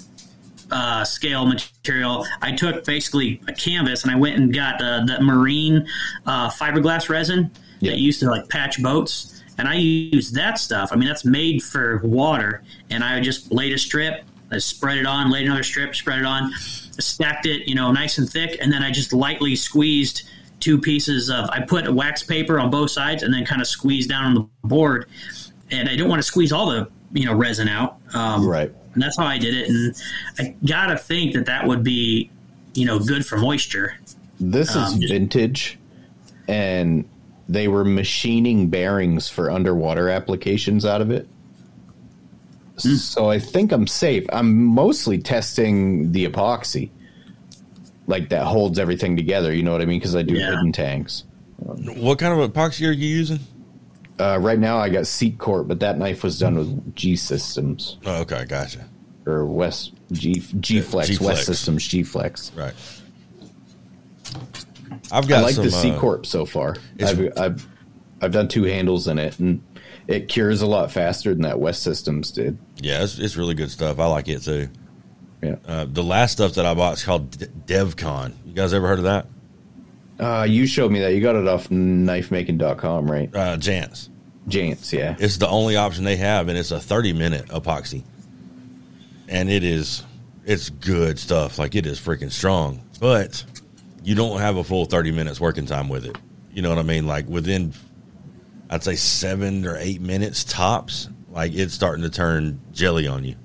[0.71, 5.23] uh, scale material, I took basically a canvas and I went and got uh, that
[5.23, 5.87] marine
[6.27, 7.51] uh, fiberglass resin
[7.81, 7.93] Yeah.
[7.93, 10.91] that used to like patch boats, and I used that stuff.
[10.93, 15.07] I mean, that's made for water, and I just laid a strip, I spread it
[15.07, 18.73] on, laid another strip, spread it on, stacked it, you know, nice and thick, and
[18.73, 20.29] then I just lightly squeezed
[20.59, 21.49] two pieces of.
[21.51, 24.69] I put wax paper on both sides, and then kind of squeezed down on the
[24.69, 25.07] board
[25.71, 27.99] and I don't want to squeeze all the you know resin out.
[28.15, 28.73] Um, Right.
[28.93, 29.95] And that's how I did it, and
[30.39, 32.31] I gotta think that that would be
[32.75, 33.97] you know good for moisture.
[34.41, 35.79] This is um, just- vintage,
[36.49, 37.09] and
[37.49, 41.29] they were machining bearings for underwater applications out of it.
[42.83, 42.95] Hmm.
[42.95, 44.25] So I think I'm safe.
[44.33, 46.91] I'm mostly testing the epoxy,
[48.07, 49.53] like that holds everything together.
[49.55, 49.99] You know what I mean?
[50.01, 50.51] Because I do Yeah.
[50.51, 51.25] hidden tanks.
[51.59, 53.41] What kind of epoxy are you using?
[54.19, 57.97] Uh, right now, I got Seat Corp, but that knife was done with G Systems
[58.05, 58.85] Oh, okay, gotcha.
[59.27, 61.21] or West G G Flex, G-Flex.
[61.21, 62.53] West Systems G Flex.
[62.55, 62.75] Right.
[65.13, 66.77] I've got I like some, the C uh, Corp so far.
[67.01, 67.67] I've, I've
[68.23, 69.63] I've done two handles in it, and
[70.07, 72.59] it cures a lot faster than that West Systems did.
[72.83, 73.99] Yeah, it's, it's really good stuff.
[73.99, 74.69] I like it too.
[75.43, 75.57] Yeah.
[75.67, 78.35] Uh, the last stuff that I bought is called DevCon.
[78.45, 79.27] You guys ever heard of that?
[80.19, 81.15] Uh, you showed me that.
[81.15, 83.35] You got it off knifemaking.com, right?
[83.35, 84.11] Uh, Jantz.
[84.49, 85.17] Jantz, yeah.
[85.19, 88.05] It's the only option they have, and it's a 30 minute epoxy.
[89.29, 90.05] And it is,
[90.45, 91.59] it's good stuff.
[91.59, 93.43] Like it is freaking strong, but
[94.03, 96.19] you don't have a full 30 minutes working time with it.
[96.53, 97.07] You know what I mean?
[97.07, 97.73] Like within,
[98.69, 103.37] I'd say seven or eight minutes tops, like it's starting to turn jelly on you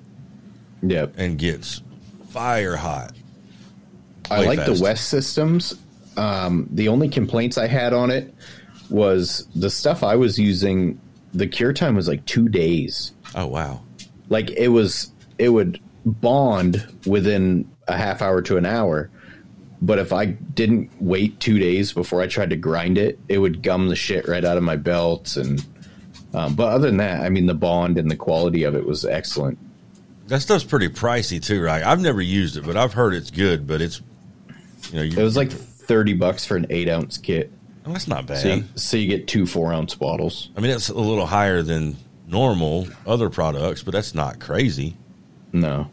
[0.82, 1.14] Yep.
[1.16, 1.82] and gets
[2.30, 3.12] fire hot.
[4.30, 4.76] I like fast.
[4.78, 5.74] the West systems.
[6.16, 8.34] Um, the only complaints I had on it
[8.90, 11.00] was the stuff I was using.
[11.34, 13.12] The cure time was like two days.
[13.34, 13.82] Oh wow.
[14.28, 19.10] Like it was, it would bond within a half hour to an hour.
[19.82, 23.62] But if I didn't wait two days before I tried to grind it, it would
[23.62, 25.36] gum the shit right out of my belts.
[25.36, 25.64] And
[26.36, 29.06] um, but other than that, I mean, the bond and the quality of it was
[29.06, 29.58] excellent.
[30.26, 31.82] That stuff's pretty pricey too, right?
[31.82, 33.66] I've never used it, but I've heard it's good.
[33.66, 34.02] But it's
[34.90, 37.50] you know It was like thirty bucks for an eight ounce kit.
[37.86, 38.38] oh, that's not bad.
[38.38, 40.50] So you, so you get two four ounce bottles.
[40.54, 44.94] I mean, it's a little higher than normal other products, but that's not crazy.
[45.54, 45.90] No.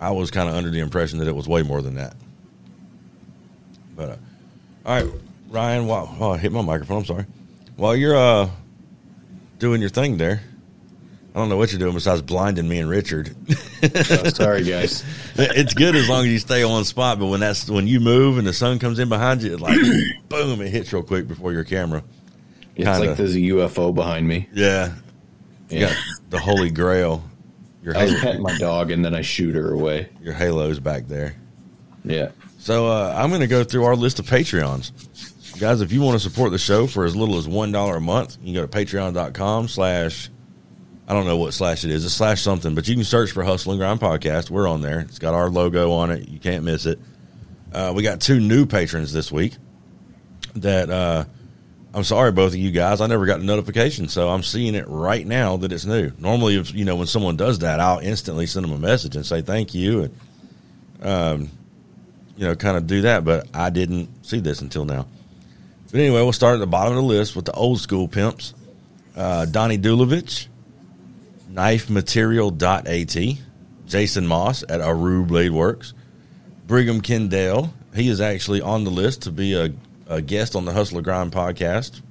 [0.00, 2.16] I was kind of under the impression that it was way more than that.
[3.94, 4.16] But uh,
[4.86, 5.12] all right,
[5.50, 5.86] Ryan.
[5.86, 6.98] While oh, I hit my microphone.
[6.98, 7.26] I'm sorry.
[7.80, 8.50] While you're uh
[9.58, 10.42] doing your thing there,
[11.34, 13.34] I don't know what you're doing besides blinding me and Richard.
[13.82, 15.02] Oh, sorry, guys.
[15.36, 18.36] it's good as long as you stay on spot, but when that's when you move
[18.36, 19.78] and the sun comes in behind you, it like
[20.28, 22.04] boom, it hits real quick before your camera.
[22.76, 22.98] It's Kinda.
[23.08, 24.46] like there's a UFO behind me.
[24.52, 24.92] Yeah,
[25.70, 25.86] you Yeah.
[25.86, 25.96] got
[26.28, 27.24] the holy grail.
[27.82, 30.10] Your I was petting my dog and then I shoot her away.
[30.20, 31.34] your halo's back there.
[32.04, 32.32] Yeah.
[32.58, 34.92] So uh, I'm going to go through our list of Patreons.
[35.60, 38.38] Guys, if you want to support the show for as little as $1 a month,
[38.40, 40.30] you can go to patreon.com slash,
[41.06, 43.42] I don't know what slash it is, it's slash something, but you can search for
[43.42, 44.48] Hustle and Grind Podcast.
[44.48, 45.00] We're on there.
[45.00, 46.30] It's got our logo on it.
[46.30, 46.98] You can't miss it.
[47.74, 49.52] Uh, we got two new patrons this week
[50.54, 51.26] that, uh,
[51.92, 53.02] I'm sorry, both of you guys.
[53.02, 56.10] I never got a notification, so I'm seeing it right now that it's new.
[56.16, 59.26] Normally, if you know when someone does that, I'll instantly send them a message and
[59.26, 60.16] say thank you, and
[61.02, 61.50] um,
[62.38, 63.26] you know, kind of do that.
[63.26, 65.06] But I didn't see this until now.
[65.90, 68.54] But anyway, we'll start at the bottom of the list with the old school pimps:
[69.16, 70.46] uh, Donnie Dulovich,
[71.52, 73.38] KnifeMaterial.at,
[73.86, 75.94] Jason Moss at Aru Blade Works,
[76.66, 77.74] Brigham Kendall.
[77.94, 79.72] He is actually on the list to be a,
[80.06, 82.02] a guest on the Hustle and Grind podcast,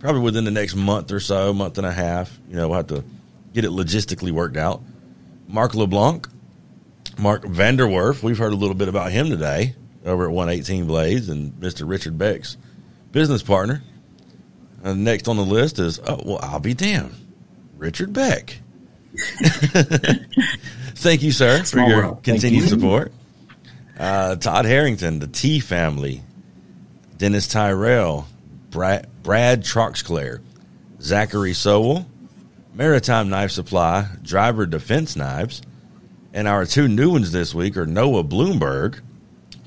[0.00, 2.36] probably within the next month or so, month and a half.
[2.48, 3.04] You know, we'll have to
[3.54, 4.82] get it logistically worked out.
[5.46, 6.26] Mark LeBlanc,
[7.18, 8.20] Mark Vanderwerf.
[8.20, 11.88] We've heard a little bit about him today over at 118 Blades and Mr.
[11.88, 12.56] Richard Beck's
[13.12, 13.82] business partner.
[14.82, 17.14] And next on the list is, oh, well, I'll be damned.
[17.76, 18.58] Richard Beck.
[20.94, 22.22] Thank you, sir, Small for your world.
[22.22, 22.68] continued you.
[22.68, 23.12] support.
[23.98, 26.22] Uh, Todd Harrington, the T family,
[27.18, 28.26] Dennis Tyrell,
[28.70, 30.40] Brad, Brad Troxclair,
[31.00, 32.06] Zachary Sowell,
[32.74, 35.62] Maritime Knife Supply, Driver Defense Knives,
[36.32, 39.00] and our two new ones this week are Noah Bloomberg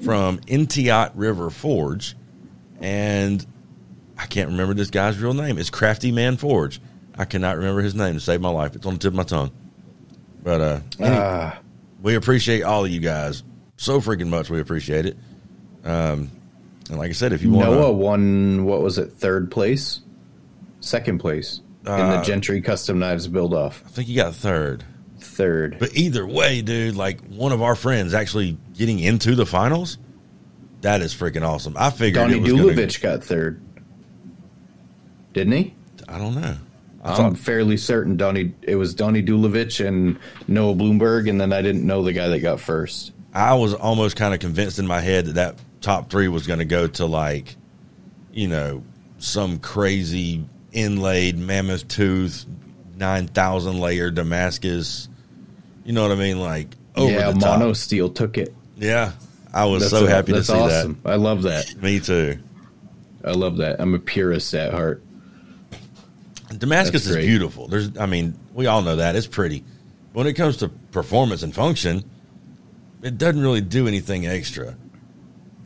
[0.04, 2.16] from Intiot River Forge,
[2.82, 3.46] and
[4.18, 5.58] I can't remember this guy's real name.
[5.58, 6.80] It's Crafty Man Forge.
[7.18, 8.76] I cannot remember his name to save my life.
[8.76, 9.52] It's on the tip of my tongue.
[10.44, 11.60] But uh, any- Ah,
[12.02, 13.44] we appreciate all of you guys
[13.78, 14.50] so freaking much.
[14.50, 15.18] We appreciate it.
[15.84, 16.30] Um,
[16.90, 20.02] and like I said, if you want Noah won, what was it, third place?
[20.82, 23.84] Second place in the Uh, Gentry Custom Knives build off.
[23.86, 24.84] I think you got third.
[25.20, 25.78] Third.
[25.80, 29.98] But either way, dude, like one of our friends actually getting into the finals,
[30.86, 31.76] that is freaking awesome.
[31.78, 33.60] I figured Donnie it was gonna- got third.
[35.34, 35.74] Didn't he?
[36.08, 36.58] I don't know.
[37.04, 41.62] I I'm fairly certain Donnie it was Donnie Dulovich and Noah Bloomberg, and then I
[41.62, 43.12] didn't know the guy that got first.
[43.34, 46.60] I was almost kind of convinced in my head that that top three was going
[46.60, 47.56] to go to like,
[48.32, 48.84] you know,
[49.18, 52.46] some crazy inlaid mammoth tooth,
[52.96, 55.10] nine thousand layer Damascus.
[55.84, 56.40] You know what I mean?
[56.40, 57.60] Like over yeah, the top.
[57.60, 58.56] Mono Steel took it.
[58.78, 59.14] Yeah,
[59.56, 61.02] I was That's so a- happy to see awesome.
[61.06, 61.66] I love that.
[61.68, 61.82] that.
[61.82, 62.38] Me too.
[63.24, 63.80] I love that.
[63.80, 65.02] I'm a purist at heart.
[66.58, 67.26] Damascus That's is great.
[67.26, 67.68] beautiful.
[67.68, 69.64] There's, I mean, we all know that it's pretty.
[70.14, 72.04] When it comes to performance and function,
[73.02, 74.76] it doesn't really do anything extra.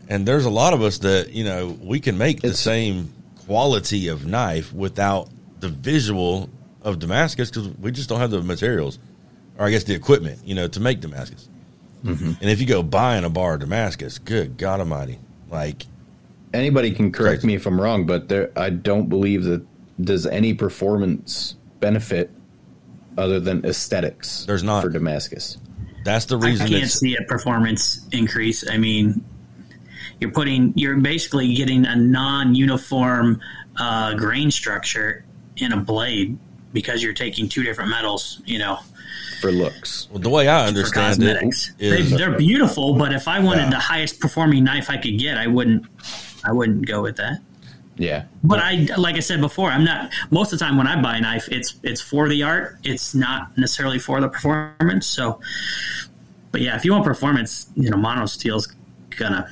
[0.07, 3.13] And there's a lot of us that you know we can make the same
[3.45, 5.29] quality of knife without
[5.59, 6.49] the visual
[6.81, 8.97] of Damascus because we just don't have the materials,
[9.57, 11.47] or I guess the equipment, you know, to make Damascus.
[12.03, 12.33] Mm-hmm.
[12.41, 15.19] And if you go buying a bar of Damascus, good God Almighty,
[15.49, 15.85] like
[16.53, 17.47] Anybody can correct Crazy.
[17.47, 19.63] me if I'm wrong, but there I don't believe that
[20.01, 22.31] does any performance benefit
[23.17, 24.45] other than aesthetics.
[24.45, 24.83] There's not.
[24.83, 25.57] for Damascus.
[26.03, 26.65] that's the reason.
[26.65, 28.67] I can't see a performance increase.
[28.67, 29.23] I mean,
[30.19, 33.41] you're putting, you're basically getting a non-uniform
[33.77, 35.25] uh, grain structure
[35.57, 36.37] in a blade
[36.73, 38.41] because you're taking two different metals.
[38.45, 38.79] You know,
[39.41, 41.73] For looks, well, the way I for understand it cosmetics.
[41.77, 43.69] they, they're beautiful, but if I wanted Yeah.
[43.71, 45.85] the highest performing knife I could get, I wouldn't.
[46.43, 47.39] I wouldn't go with that.
[47.97, 48.23] Yeah.
[48.45, 50.13] But I, like I said before, I'm not.
[50.31, 52.77] Most of the time when I buy a knife, it's it's for the art.
[52.83, 55.05] It's not necessarily for the performance.
[55.05, 55.41] So,
[56.51, 58.73] but yeah, if you want performance, you know, mono steel's
[59.17, 59.49] gonna.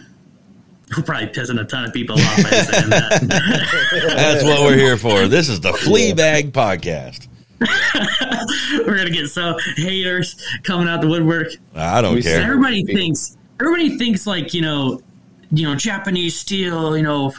[0.98, 3.22] We're probably pissing a ton of people off by saying that.
[4.16, 5.28] That's what we're here for.
[5.28, 7.28] This is the Fleabag podcast.
[8.86, 11.48] we're gonna get so haters coming out the woodwork.
[11.74, 12.41] I don't care.
[12.41, 15.02] Everybody thinks everybody thinks like you know,
[15.52, 16.95] you know, Japanese steel.
[16.95, 17.34] You know,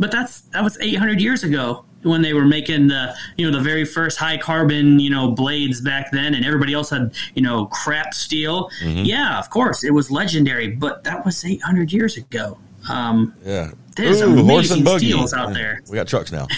[0.00, 3.62] but that's that was 800 years ago when they were making the you know the
[3.62, 7.66] very first high carbon you know blades back then, and everybody else had you know
[7.66, 8.70] crap steel.
[8.82, 9.04] Mm-hmm.
[9.04, 12.58] Yeah, of course, it was legendary, but that was 800 years ago.
[12.88, 13.72] Um, Yeah.
[13.96, 15.10] There's Ooh, horse amazing and buggy.
[15.10, 15.82] steels out there.
[15.90, 16.46] We got trucks now.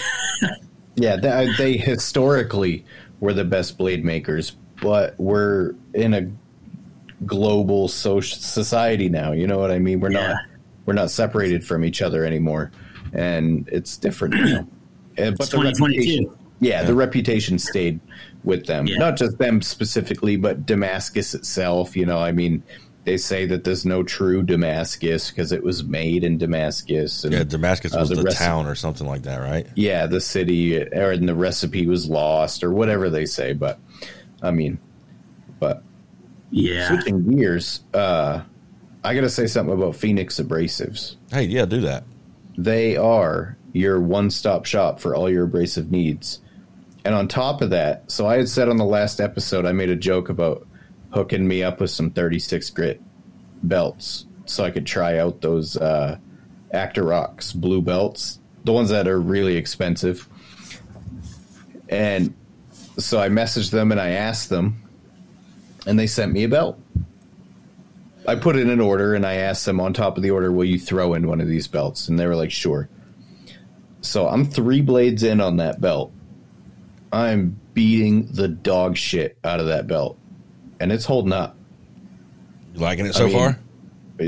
[0.97, 2.85] Yeah, they, they historically
[3.19, 6.31] were the best blade makers, but we're in a
[7.27, 9.33] global social society now.
[9.33, 9.99] You know what I mean?
[9.99, 10.29] We're Yeah.
[10.29, 10.37] not
[10.87, 12.71] we're not separated from each other anymore,
[13.13, 14.69] and it's different now.
[15.17, 15.83] And- It's 2022.
[15.85, 17.99] reputation, yeah, the reputation stayed
[18.45, 18.99] with them, Yeah.
[18.99, 21.97] not just them specifically, but Damascus itself.
[21.97, 22.63] You know, I mean.
[23.05, 27.25] They say that there's no true Damascus because it was made in Damascus.
[27.25, 29.67] And, Yeah, Damascus uh, was the the, rest- town or something like that, right?
[29.75, 33.53] yeah, the city or and the recipe was lost or whatever they say.
[33.53, 33.79] But
[34.43, 34.79] I mean,
[35.61, 35.83] but
[36.51, 38.43] Yeah, switching gears, uh,
[39.05, 41.17] I got to say something about Phoenix Abrasives.
[41.31, 42.05] Hey, yeah, do that.
[42.57, 46.41] They are your one stop shop for all your abrasive needs.
[47.05, 49.91] And on top of that, so I had said on the last episode, I made
[49.91, 50.67] a joke about
[51.15, 53.01] hooking me up with some 36 grit
[53.63, 56.19] belts so I could try out those uh,
[56.73, 60.29] Actirox blue belts, the ones that are really expensive.
[61.89, 62.35] And
[62.99, 64.83] so I messaged them and I asked them,
[65.87, 66.79] and they sent me a belt.
[68.27, 70.65] I put in an order and I asked them on top of the order, will
[70.65, 72.09] you throw in one of these belts?
[72.09, 72.89] And they were like, sure.
[74.01, 76.13] So I'm three blades in on that belt.
[77.13, 80.19] I'm beating the dog shit out of that belt.
[80.85, 81.57] And it's holding up.
[82.75, 83.59] You liking it so I mean, far?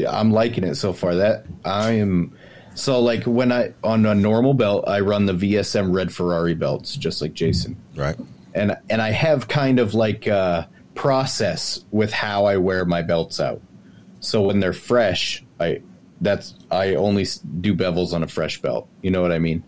[0.09, 1.17] I'm liking it so far.
[1.17, 2.35] That I am
[2.75, 6.97] so like when I on a normal belt, I run the VSM Red Ferrari belts,
[6.97, 7.77] just like Jason.
[7.95, 8.17] Right.
[8.55, 13.39] and and I have kind of like a process with how I wear my belts
[13.39, 13.61] out.
[14.21, 15.83] So when they're fresh, I
[16.23, 17.27] that's I only
[17.61, 18.89] do bevels on a fresh belt.
[19.03, 19.63] You know what I mean?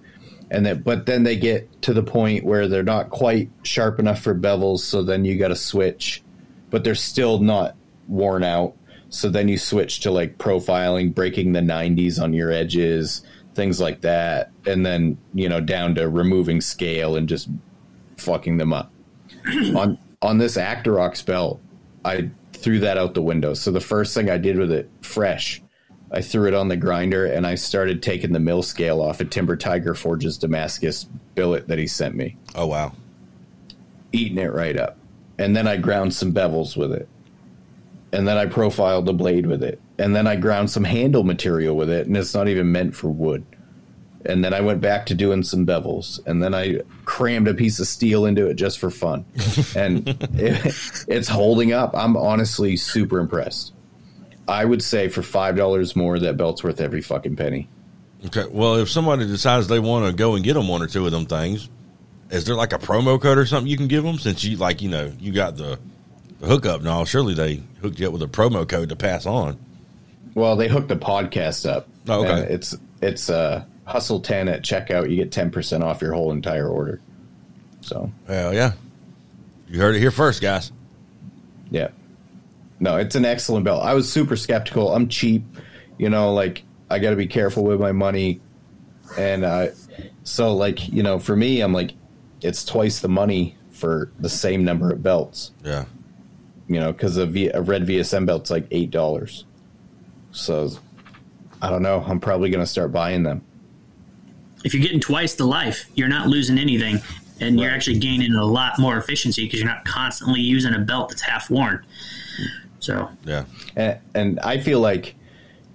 [0.50, 4.22] And that, but then they get to the point where they're not quite sharp enough
[4.22, 4.78] for bevels.
[4.78, 6.22] So then you got to switch,
[6.70, 8.74] but they're still not worn out.
[9.10, 13.22] So then you switch to like profiling, breaking the 90s on your edges,
[13.54, 17.48] things like that, and then you know down to removing scale and just
[18.18, 18.92] fucking them up.
[19.74, 21.60] on on this Actirox belt,
[22.04, 23.54] I threw that out the window.
[23.54, 25.62] So the first thing I did with it, fresh,
[26.10, 29.30] I threw it on the grinder and I started taking the mill scale off of
[29.30, 31.04] Timber Tiger Forge's Damascus
[31.34, 32.92] billet that he sent me, Oh wow.
[34.12, 34.98] eating it right up.
[35.38, 37.08] And then I ground some bevels with it.
[38.12, 39.80] And then I profiled the blade with it.
[39.98, 43.08] And then I ground some handle material with it, and it's not even meant for
[43.08, 43.44] wood.
[44.24, 47.78] And then I went back to doing some bevels, and then I crammed a piece
[47.78, 49.24] of steel into it just for fun.
[49.76, 51.94] And it, it's holding up.
[51.94, 53.72] I'm honestly super impressed.
[54.48, 57.68] I would say for five dollars more, that belt's worth every fucking penny.
[58.26, 58.46] Okay.
[58.50, 61.12] Well, if somebody decides they want to go and get them one or two of
[61.12, 61.68] them things,
[62.30, 64.18] is there like a promo code or something you can give them?
[64.18, 65.78] Since you like, you know, you got the,
[66.40, 67.04] the hookup and all.
[67.04, 69.58] Surely they hooked you up with a promo code to pass on.
[70.34, 71.88] Well, they hooked the podcast up.
[72.08, 72.52] Oh, okay.
[72.52, 75.10] It's it's uh, hustle ten at checkout.
[75.10, 77.00] You get ten percent off your whole entire order.
[77.80, 78.72] So Hell yeah.
[79.68, 80.72] You heard it here first, guys.
[81.70, 81.88] Yeah.
[82.80, 83.82] No, it's an excellent belt.
[83.84, 84.94] I was super skeptical.
[84.94, 85.44] I'm cheap,
[85.98, 88.40] you know, like I got to be careful with my money.
[89.16, 89.68] And uh,
[90.22, 91.92] so, like, you know, for me, I'm like,
[92.42, 95.84] it's twice the money for the same number of belts, Yeah.
[96.68, 99.44] you know, because a, v- a red VSM belt's like $8.
[100.32, 100.70] So
[101.62, 102.04] I don't know.
[102.06, 103.42] I'm probably going to start buying them.
[104.64, 106.98] if you're getting twice the life, you're not losing anything,
[107.40, 111.08] and you're actually gaining a lot more efficiency because you're not constantly using a belt
[111.10, 111.84] that's half worn.
[112.80, 113.44] So Yeah.
[113.76, 115.14] And, and I feel like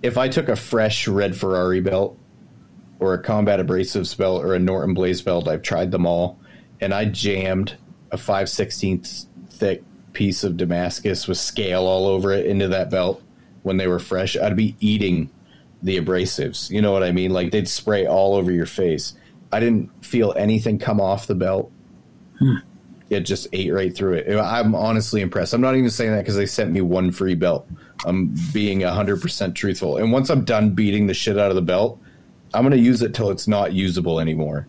[0.01, 2.17] if I took a fresh red Ferrari belt
[2.99, 6.37] or a combat abrasives belt or a Norton Blaze belt, I've tried them all,
[6.81, 7.75] and I jammed
[8.11, 13.21] a 5 16th thick piece of Damascus with scale all over it into that belt
[13.63, 15.29] when they were fresh, I'd be eating
[15.81, 16.69] the abrasives.
[16.69, 17.31] You know what I mean?
[17.31, 19.15] Like they'd spray all over your face.
[19.51, 21.71] I didn't feel anything come off the belt.
[22.39, 22.57] Hmm.
[23.09, 24.37] It just ate right through it.
[24.37, 25.53] I'm honestly impressed.
[25.53, 27.67] I'm not even saying that because they sent me one free belt.
[28.05, 29.97] I'm being 100% truthful.
[29.97, 31.99] And once I'm done beating the shit out of the belt,
[32.53, 34.67] I'm gonna use it till it's not usable anymore,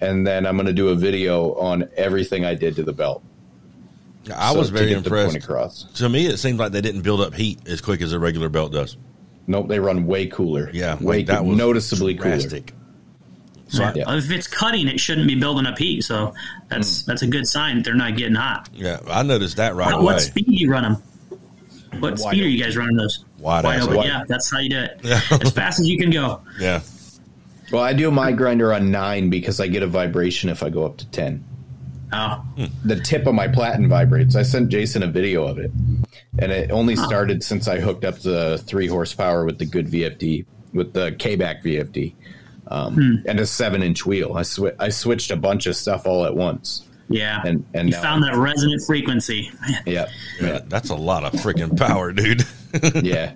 [0.00, 3.22] and then I'm gonna do a video on everything I did to the belt.
[4.34, 5.36] I So was to very get impressed.
[5.36, 5.84] across.
[5.94, 8.48] To me, it seemed like they didn't build up heat as quick as a regular
[8.48, 8.96] belt does.
[9.46, 10.70] Nope, they run way cooler.
[10.74, 12.74] Yeah, way like that was noticeably drastic.
[13.68, 14.14] So Yeah.
[14.16, 16.02] If it's cutting, it shouldn't be building up heat.
[16.02, 16.34] So
[16.68, 17.06] that's mm.
[17.06, 18.68] that's a good sign that they're not getting hot.
[18.74, 20.04] Yeah, I noticed that right What, away.
[20.04, 21.02] what speed do you run them?
[22.00, 23.24] What Wide speed are you guys running those?
[23.38, 23.96] Wide ass open.
[23.96, 24.08] open.
[24.08, 25.00] Yeah, that's how you do it.
[25.02, 25.20] Yeah.
[25.42, 26.40] as fast as you can go.
[26.58, 26.80] Yeah,
[27.70, 30.84] Well, I do my grinder on nine because I get a vibration if I go
[30.84, 31.44] up to ten.
[32.10, 32.42] Oh,
[32.84, 34.34] The tip of my platen vibrates.
[34.34, 35.70] I sent Jason a video of it,
[36.38, 40.46] and it only started since I hooked up the three horsepower with the good VFD
[40.72, 42.14] with the KBAC VFD
[42.68, 44.34] um, and a seven inch wheel.
[44.36, 47.42] I swi- I switched a bunch of stuff all at once, yeah.
[47.44, 49.50] and and you now, found that resonant frequency.
[49.86, 50.08] yeah,
[50.40, 52.44] yeah, that's a lot of freaking power, dude.
[53.04, 53.34] yeah.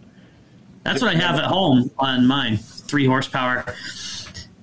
[0.84, 2.56] That's what I have at home on mine.
[2.56, 3.64] Three horsepower.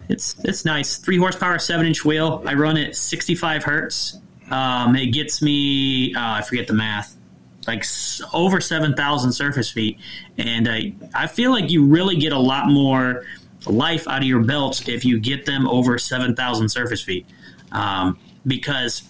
[0.09, 0.97] It's it's nice.
[0.97, 2.41] Three horsepower, seven inch wheel.
[2.45, 4.17] I run it sixty five hertz.
[4.49, 6.13] Um, it gets me.
[6.15, 7.15] Uh, I forget the math.
[7.67, 9.99] Like s- over seven thousand surface feet,
[10.37, 13.23] and I I feel like you really get a lot more
[13.67, 17.27] life out of your belts if you get them over seven thousand surface feet,
[17.71, 19.03] um, because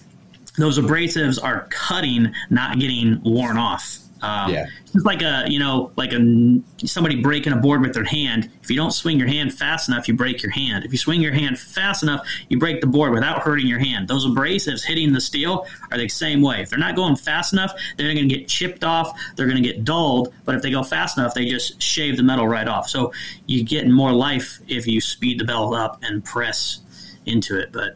[0.57, 3.99] those abrasives are cutting, not getting worn off.
[4.21, 4.65] Um, Yeah.
[4.93, 8.49] It's like a you know like a somebody breaking a board with their hand.
[8.63, 10.83] If you don't swing your hand fast enough, you break your hand.
[10.83, 14.07] If you swing your hand fast enough, you break the board without hurting your hand.
[14.07, 16.61] Those abrasives hitting the steel are the same way.
[16.61, 19.19] If they're not going fast enough, they're going to get chipped off.
[19.35, 20.33] They're going to get dulled.
[20.43, 22.89] But if they go fast enough, they just shave the metal right off.
[22.89, 23.13] So
[23.45, 26.81] you get more life if you speed the belt up and press
[27.25, 27.71] into it.
[27.71, 27.95] But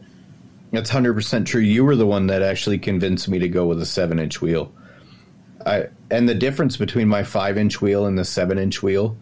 [0.70, 1.60] That's hundred percent true.
[1.60, 4.72] You were the one that actually convinced me to go with a seven inch wheel.
[5.66, 9.16] I and the difference between my five inch wheel and the seven inch wheel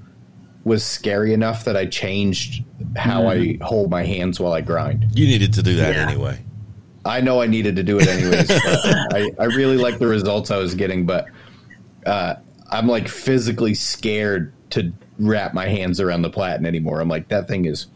[0.64, 2.64] was scary enough that I changed
[2.96, 5.06] how I hold my hands while I grind.
[5.14, 6.08] you needed to do that Yeah.
[6.08, 6.38] anyway.
[7.04, 8.48] I know I needed to do it anyways.
[9.12, 11.26] I, I really like the results I was getting, but
[12.06, 12.34] uh,
[12.70, 17.00] I'm like physically scared to wrap my hands around the platen anymore.
[17.00, 17.88] I'm like that thing is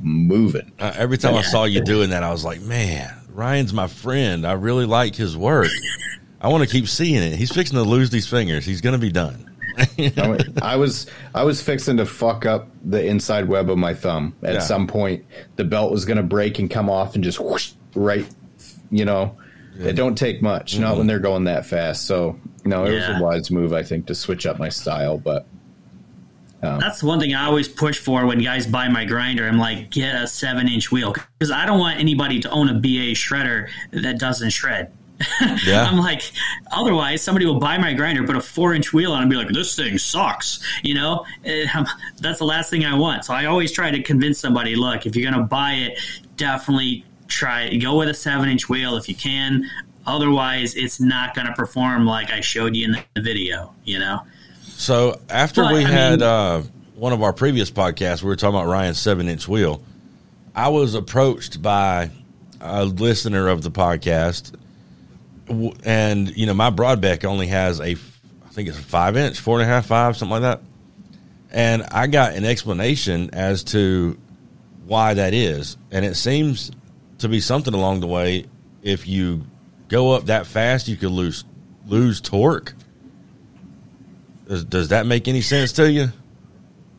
[0.00, 0.72] moving.
[0.78, 4.46] Uh, every time I saw you doing that, I was like, man, Ryan's my friend.
[4.46, 5.68] I really like his work.
[6.44, 7.36] I want to keep seeing it.
[7.36, 8.66] He's fixing to lose these fingers.
[8.66, 9.50] He's going to be done.
[9.98, 13.94] I went- I was I was fixing to fuck up the inside web of my
[13.94, 14.60] thumb at Yeah.
[14.60, 15.24] some point.
[15.56, 18.26] The belt was going to break and come off and just whoosh, right.
[18.90, 19.38] You know,
[19.78, 20.78] it don't take much.
[20.78, 20.98] Not mm-hmm.
[20.98, 22.06] when they're going that fast.
[22.06, 25.16] So no, it was a wise move, I think, to switch up my style.
[25.16, 25.46] But
[26.62, 29.48] um, That's one thing I always push for when guys buy my grinder.
[29.48, 32.74] I'm like, get a seven inch wheel because I don't want anybody to own a
[32.74, 34.92] BA shredder that doesn't shred.
[35.64, 35.84] Yeah.
[35.84, 36.22] I'm like,
[36.72, 39.48] otherwise somebody will buy my grinder, put a four inch wheel on, and be like,
[39.48, 40.60] this thing sucks.
[40.82, 41.24] You know,
[42.20, 43.24] that's the last thing I want.
[43.24, 45.98] So I always try to convince somebody, look, if you're gonna buy it,
[46.36, 49.68] definitely try go with a seven inch wheel if you can.
[50.06, 53.72] Otherwise, it's not going to perform like I showed you in the video.
[53.84, 54.20] You know.
[54.62, 56.62] So after But, we I had mean- uh,
[56.94, 59.82] one of our previous podcasts, we were talking about Ryan's seven inch wheel.
[60.54, 62.10] I was approached by
[62.60, 64.54] a listener of the podcast,
[65.48, 69.60] and you know my Brodbeck only has a, I think it's a five inch, four
[69.60, 70.60] and a half, five, something like that.
[71.50, 74.18] And I got an explanation as to
[74.86, 76.70] why that is, and it seems
[77.18, 78.46] to be something along the way.
[78.82, 79.44] If you
[79.88, 81.44] go up that fast, you could lose
[81.86, 82.74] lose torque.
[84.48, 86.08] Does, does that make any sense to you?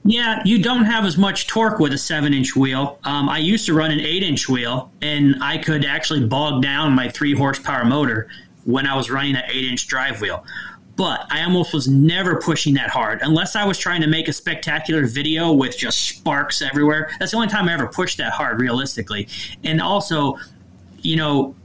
[0.08, 3.00] Yeah, you don't have as much torque with a seven inch wheel.
[3.04, 6.94] Um, I used to run an eight inch wheel, and I could actually bog down
[6.94, 8.30] my three horsepower motor
[8.66, 10.46] when I was running an eight inch drive wheel.
[10.96, 14.34] But I almost was never pushing that hard unless I was trying to make a
[14.34, 17.10] spectacular video with just sparks everywhere.
[17.20, 19.28] That's the only time I ever pushed that hard, realistically.
[19.64, 20.38] And also,
[21.00, 21.56] you know,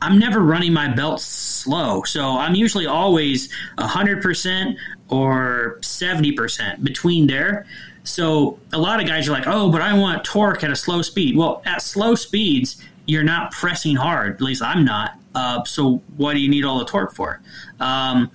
[0.00, 2.04] I'm never running my belt slow.
[2.04, 3.48] So I'm usually always
[3.78, 4.76] 100%
[5.08, 7.66] or 70% between there.
[8.04, 11.02] So a lot of guys are like, oh, but I want torque at a slow
[11.02, 11.36] speed.
[11.36, 14.34] Well, at slow speeds, you're not pressing hard.
[14.34, 15.18] At least I'm not.
[15.34, 17.40] Uh, so what do you need all the torque for?
[17.80, 18.30] Um,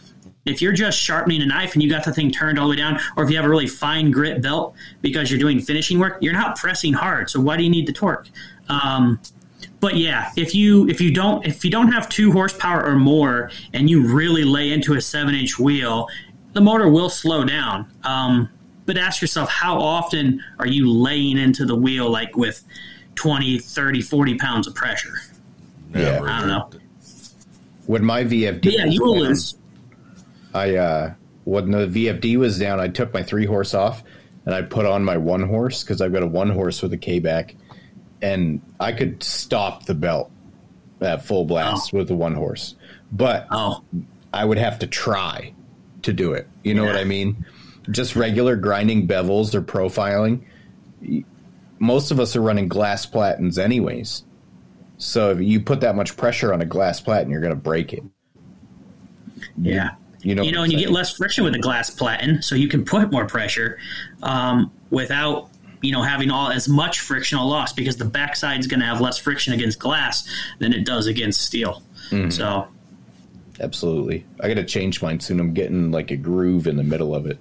[0.45, 2.77] if you're just sharpening a knife and you got the thing turned all the way
[2.77, 6.17] down, or if you have a really fine grit belt because you're doing finishing work,
[6.21, 7.29] you're not pressing hard.
[7.29, 8.27] So why do you need the torque?
[8.67, 9.19] Um,
[9.79, 13.51] but yeah, if you if you don't if you don't have two horsepower or more,
[13.73, 16.07] and you really lay into a seven inch wheel,
[16.53, 17.91] the motor will slow down.
[18.03, 18.49] Um,
[18.85, 22.63] but ask yourself, how often are you laying into the wheel like with
[23.15, 25.13] 20, 30, 40 pounds of pressure?
[25.93, 26.21] Yeah.
[26.23, 26.69] I don't know.
[27.85, 29.55] when my VFD, But yeah, you will down, lose.
[30.53, 34.03] I uh, when the VFD was down, I took my three horse off
[34.45, 36.97] and I put on my one horse because I've got a one horse with a
[36.97, 37.55] KBAC,
[38.21, 40.31] and I could stop the belt
[41.01, 41.97] at full blast Oh.
[41.99, 42.75] with the one horse,
[43.11, 43.83] but Oh,
[44.33, 45.53] I would have to try
[46.03, 46.47] to do it.
[46.63, 47.45] You know what I mean?
[47.91, 50.43] Just regular grinding bevels or profiling.
[51.79, 54.23] Most of us are running glass platens anyways.
[54.97, 57.93] So if you put that much pressure on a glass platen, you're going to break
[57.93, 58.03] it.
[59.57, 59.91] yeah.
[60.21, 62.67] You know, you know, and you get less friction with a glass platen, so you
[62.67, 63.79] can put more pressure
[64.21, 65.49] um, without
[65.81, 68.99] you know having all as much frictional loss because the backside is going to have
[68.99, 70.27] less friction against glass
[70.59, 71.83] than it does against steel.
[72.09, 72.31] Mm-hmm.
[72.31, 72.67] So
[73.59, 74.25] Absolutely.
[74.39, 75.39] I got to change mine soon.
[75.39, 77.37] I'm getting like a groove in the middle of it.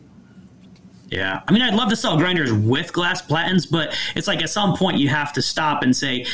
[1.11, 4.51] yeah, I mean, I'd love to sell grinders with glass platens, but it's like at
[4.51, 6.27] some point you have to stop and say.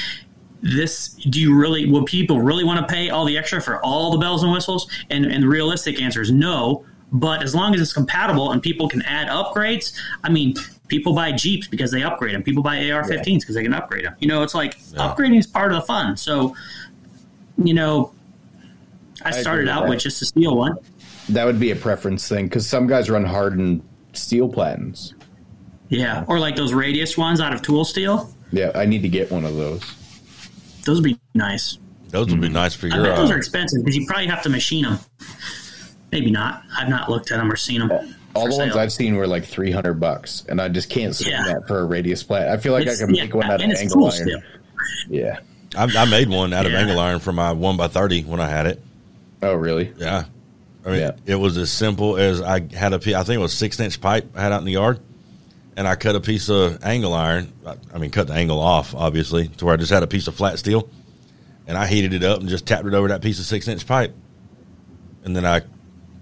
[0.66, 4.10] This do you really will people really want to pay all the extra for all
[4.12, 4.90] the bells and whistles?
[5.10, 6.86] And and the realistic answer is no.
[7.12, 10.54] But as long as it's compatible and people can add upgrades, I mean,
[10.88, 12.42] people buy Jeeps because they upgrade them.
[12.42, 14.16] People buy AR-15s because they can upgrade them.
[14.20, 16.16] You know, it's like upgrading is part of the fun.
[16.16, 16.56] So,
[17.62, 18.12] you know,
[19.22, 19.88] I agree started with out that.
[19.90, 20.76] with just a steel one.
[21.30, 25.14] That would be a preference thing because some guys run hardened steel platens.
[25.88, 28.34] Yeah, or like those radius ones out of tool steel.
[28.52, 29.82] Yeah, I need to get one of those.
[30.84, 31.78] Those would be nice.
[32.08, 33.04] Those would be nice for I your.
[33.04, 34.98] bet those are Uh, expensive because you probably have to machine them.
[36.12, 36.62] Maybe not.
[36.78, 37.90] I've not looked at them or seen them.
[38.34, 38.76] All for the ones.
[38.76, 41.44] I've seen were like 300 bucks, and I just can't swing Yeah.
[41.44, 42.48] that for a radius plat.
[42.48, 44.12] I feel like It's- I can yeah, make one out of angle tool iron.
[44.12, 44.40] steel.
[45.08, 45.38] Yeah.
[45.76, 48.48] I, I made one out of angle iron for my one by thirty when I
[48.48, 48.80] had it.
[49.44, 49.92] Oh, really?
[49.98, 50.24] Yeah,
[50.86, 51.12] I mean, Yeah.
[51.26, 54.30] it was as simple as I had a I think it was six inch pipe
[54.34, 55.00] I had out in the yard,
[55.76, 57.52] and I cut a piece of angle iron.
[57.66, 60.34] I- mean, cut the angle off, obviously, to where I just had a piece of
[60.34, 60.88] flat steel,
[61.66, 63.86] and I heated it up and just tapped it over that piece of six inch
[63.86, 64.14] pipe,
[65.24, 65.62] and then I,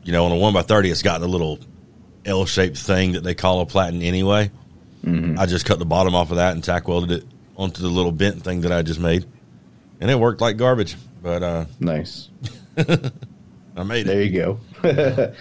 [0.04, 1.58] you know, on a one by thirty, it's got a little
[2.24, 4.50] L shaped thing that they call a platen anyway.
[5.04, 7.24] I just cut the bottom off of that and tack welded it
[7.56, 9.26] onto the little bent thing that I just made,
[10.00, 10.96] and it worked like garbage.
[11.22, 12.28] But uh, Nice.
[12.78, 14.06] I made it.
[14.06, 15.32] There you go.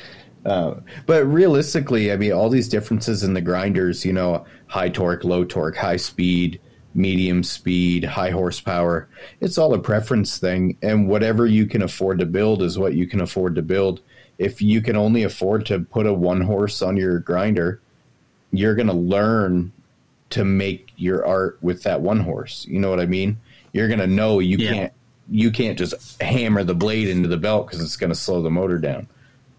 [0.46, 0.76] uh,
[1.06, 5.44] but realistically, I mean, all these differences in the grinders, you know, high torque, low
[5.44, 6.60] torque, high speed,
[6.94, 9.08] medium speed, high horsepower,
[9.40, 10.78] it's all a preference thing.
[10.82, 14.02] And whatever you can afford to build is what you can afford to build.
[14.38, 17.82] If you can only afford to put a one horse on your grinder,
[18.52, 19.72] you're going to learn
[20.32, 22.66] to make your art with that one horse.
[22.68, 23.38] You know what I mean?
[23.74, 24.74] You're going to know you Yeah.
[24.74, 24.94] can't
[25.30, 28.50] you can't just hammer the blade into the belt because it's going to slow the
[28.50, 29.08] motor down,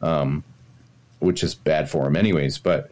[0.03, 0.45] um,
[1.21, 2.59] which is bad for him anyways.
[2.59, 2.91] But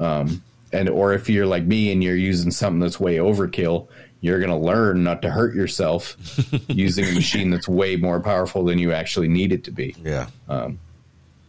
[0.00, 0.42] um,
[0.72, 3.88] and or if you're like me and you're using something that's way overkill,
[4.20, 6.16] you're going to learn not to hurt yourself
[6.68, 9.94] using a machine that's way more powerful than you actually need it to be.
[10.02, 10.26] Yeah.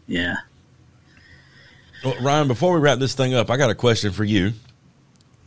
[0.07, 0.35] Yeah.
[2.03, 4.53] Well, Ryan, before we wrap this thing up, I got a question for you.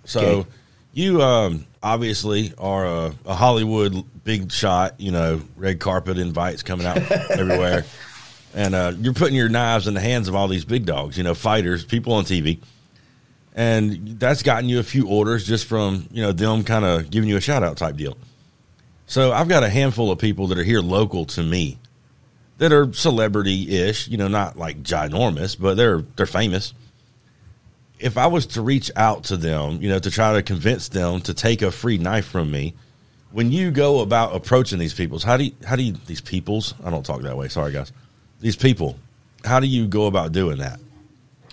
[0.04, 0.50] So, Okay.
[0.92, 6.86] You um, obviously are a, a Hollywood big shot, you know, red carpet invites coming
[6.86, 6.98] out
[7.30, 7.84] everywhere.
[8.54, 11.22] And uh, you're putting your knives in the hands of all these big dogs, you
[11.22, 12.58] know, fighters, people on TV.
[13.54, 17.28] And that's gotten you a few orders just from, you know, them kind of giving
[17.28, 18.16] you a shout out type deal.
[19.06, 21.78] So, I've got a handful of people that are here local to me
[22.58, 26.74] that are celebrity ish, you know, not like ginormous, but they're they're famous.
[28.00, 31.20] If I was to reach out to them, you know, to try to convince them
[31.22, 32.74] to take a free knife from me,
[33.30, 36.74] when you go about approaching these people's, how do you, how do you, these people's?
[36.84, 37.48] I don't talk that way.
[37.48, 37.92] Sorry, guys.
[38.40, 38.98] These people,
[39.44, 40.80] how do you go about doing that?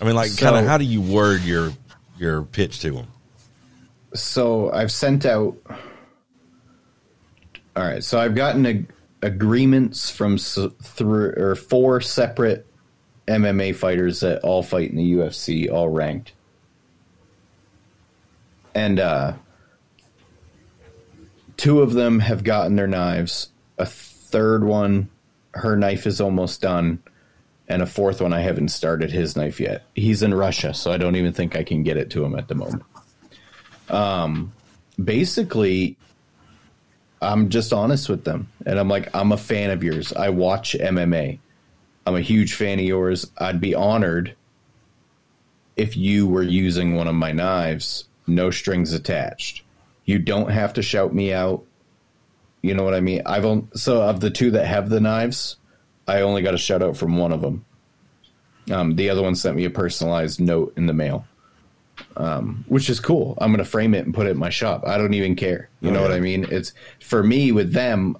[0.00, 1.72] I mean, like, So- kind of, how do you word your
[2.18, 3.06] your pitch to them?
[4.14, 5.54] so I've sent out.
[7.76, 8.84] All right, so I've gotten a,
[9.22, 12.66] agreements from three or four separate
[13.28, 16.32] MMA fighters that all fight in the UFC, all ranked,
[18.78, 19.32] and uh,
[21.56, 23.50] two of them have gotten their knives.
[23.76, 25.08] A third one,
[25.50, 27.02] her knife is almost done,
[27.66, 29.84] and a fourth one, I haven't started his knife yet.
[29.96, 32.46] He's in Russia, so I don't even think I can get it to him at
[32.46, 32.84] the moment
[33.88, 34.52] Um,
[35.02, 35.96] basically
[37.20, 40.12] I'm just honest with them and I'm like I'm a fan of yours.
[40.12, 41.40] I watch MMA.
[42.06, 43.28] I'm a huge fan of yours.
[43.38, 44.36] I'd be honored
[45.76, 49.62] if you were using one of my knives, no strings attached.
[50.04, 51.64] You don't have to shout me out.
[52.62, 53.22] You know what I mean?
[53.26, 55.56] I've on, so of the two that have the knives,
[56.06, 57.64] I only got a shout out from one of them.
[58.70, 61.24] Um, the other one sent me a personalized note in the mail
[62.68, 63.36] which is cool.
[63.40, 64.84] I'm going to frame it and put it in my shop.
[64.86, 65.68] I don't even care.
[65.80, 66.12] You Oh, know what.
[66.12, 66.46] I mean?
[66.50, 68.16] It's for me with them.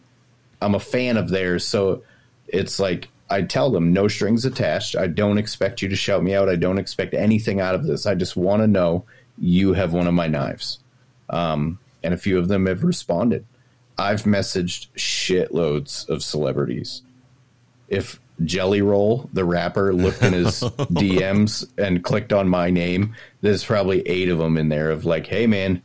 [0.60, 2.02] I'm a fan of theirs, so
[2.48, 4.96] it's like I tell them no strings attached.
[4.96, 6.48] I don't expect you to shout me out.
[6.48, 8.06] I don't expect anything out of this.
[8.06, 9.04] I just want to know
[9.40, 10.78] you have one of my knives.
[11.30, 13.44] Um, and a few of them have responded.
[13.98, 17.02] I've messaged shitloads of celebrities.
[17.88, 23.64] If Jelly Roll, the rapper, looked in his DMs and clicked on my name, there's
[23.64, 25.82] probably eight of them in there of like, hey man,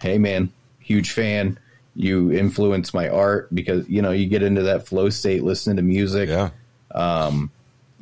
[0.00, 1.58] hey man, huge fan.
[1.94, 5.82] You influence my art because you know you get into that flow state listening to
[5.82, 6.28] music.
[6.28, 6.50] Yeah.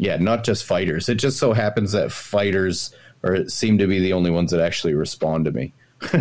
[0.01, 1.11] Yeah, not just fighters.
[1.11, 4.95] It just so happens that fighters are seem to be the only ones that actually
[4.95, 5.73] respond to me.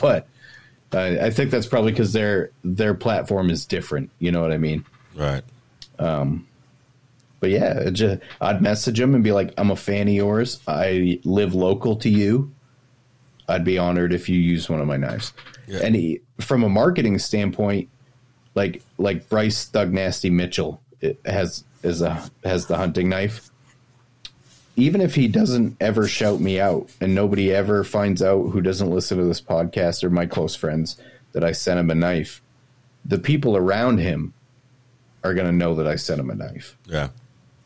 [0.00, 0.26] but
[0.92, 4.10] uh, I think that's probably because their their platform is different.
[4.18, 4.84] You know what I mean?
[5.14, 5.42] Right.
[7.40, 10.60] But yeah, just, I'd message them and be like, "I'm a fan of yours.
[10.68, 12.52] I live local to you.
[13.48, 15.32] I'd be honored if you use one of my knives."
[15.66, 15.80] Yeah.
[15.82, 17.88] And he, from a marketing standpoint,
[18.54, 23.50] like like Bryce Thug Nasty Mitchell it has is a has the hunting knife.
[24.76, 28.90] Even if he doesn't ever shout me out, and nobody ever finds out who doesn't
[28.90, 30.96] listen to this podcast or my close friends
[31.32, 32.40] that I sent him a knife,
[33.04, 34.32] the people around him
[35.24, 36.76] are going to know that I sent him a knife.
[36.86, 37.08] Yeah.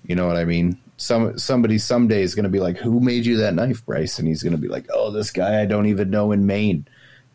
[0.05, 0.78] You know what I mean?
[0.99, 4.27] Some somebody someday is going to be like, "Who made you that knife, Bryce?" And
[4.27, 6.87] he's going to be like, "Oh, this guy I don't even know in Maine."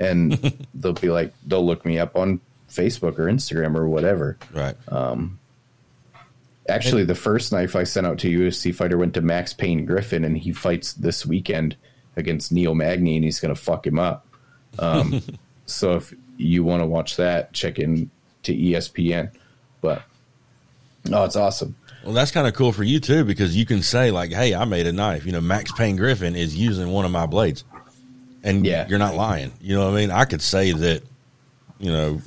[0.02, 0.34] And
[0.74, 4.38] they'll be like, they'll look me up on Facebook or Instagram or whatever.
[4.52, 4.76] Right.
[4.88, 5.40] Um,
[6.70, 10.24] Actually, the first knife I sent out to UFC fighter went to Max Pain Griffin,
[10.24, 11.76] and he fights this weekend
[12.16, 14.28] against Neil Magny, and he's going to fuck him up.
[14.80, 15.22] Um,
[15.66, 18.10] so if you want to watch that, check in
[18.44, 19.32] to ESPN.
[19.82, 20.04] But
[21.12, 21.76] oh, it's awesome.
[22.04, 24.66] Well, that's kind of cool for you too, because you can say like, "Hey, I
[24.66, 27.64] made a knife." You know, Max Pain Griffin is using one of my blades,
[28.44, 28.88] and Yeah.
[28.88, 29.52] you're not lying.
[29.62, 30.12] You know what I mean?
[30.12, 31.04] I could say that,
[31.80, 32.22] you know,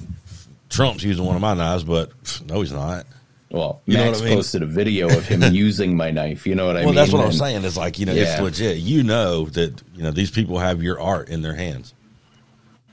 [0.70, 2.11] Trump's using one of my knives, but
[2.47, 3.06] no, he's not.
[3.55, 4.39] Well, You know Max what I mean?
[4.39, 6.44] posted a video of him using my knife.
[6.44, 6.94] You know what I well, mean?
[6.97, 7.62] Well, that's what I'm saying.
[7.64, 8.32] Is like, you know, Yeah.
[8.32, 8.78] it's legit.
[8.78, 11.94] You know that you know these people have your art in their hands.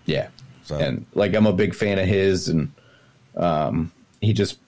[0.06, 0.28] Yeah.
[0.64, 2.72] So And like I'm a big fan of his and
[3.36, 4.60] um he just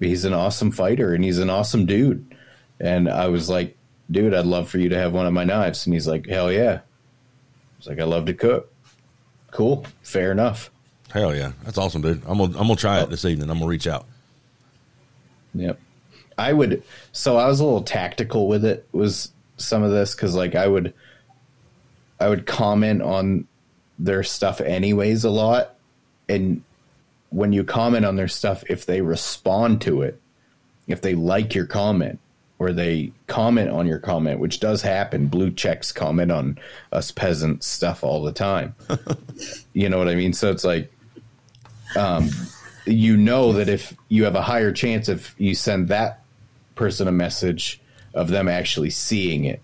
[0.00, 2.34] he's an awesome fighter and he's an awesome dude.
[2.80, 3.76] And I was like,
[4.10, 5.86] dude, I'd love for you to have one of my knives.
[5.86, 6.80] And he's like, hell yeah.
[7.78, 8.72] He's like, I love to cook.
[9.50, 9.84] Cool.
[10.02, 10.70] Fair enough.
[11.12, 12.22] hell yeah, that's awesome, dude.
[12.26, 13.50] I'm gonna I'm gonna try it this evening.
[13.50, 14.06] I'm gonna reach out.
[15.54, 15.78] Yep.
[16.36, 16.82] I would.
[17.12, 18.86] So I was a little tactical with it.
[18.92, 20.92] Was some of this because like I would,
[22.20, 23.46] I would comment on
[23.98, 25.76] their stuff anyways a lot,
[26.28, 26.62] and
[27.30, 30.20] when you comment on their stuff, if they respond to it,
[30.86, 32.20] if they like your comment
[32.58, 36.58] or they comment on your comment, which does happen, blue checks comment on
[36.92, 38.74] us peasant stuff all the time.
[39.72, 40.32] you know what I mean?
[40.32, 40.92] So it's like
[41.96, 42.30] um,
[42.86, 46.22] you know that if you have a higher chance if you send that
[46.74, 47.80] person a message
[48.14, 49.60] of them actually seeing it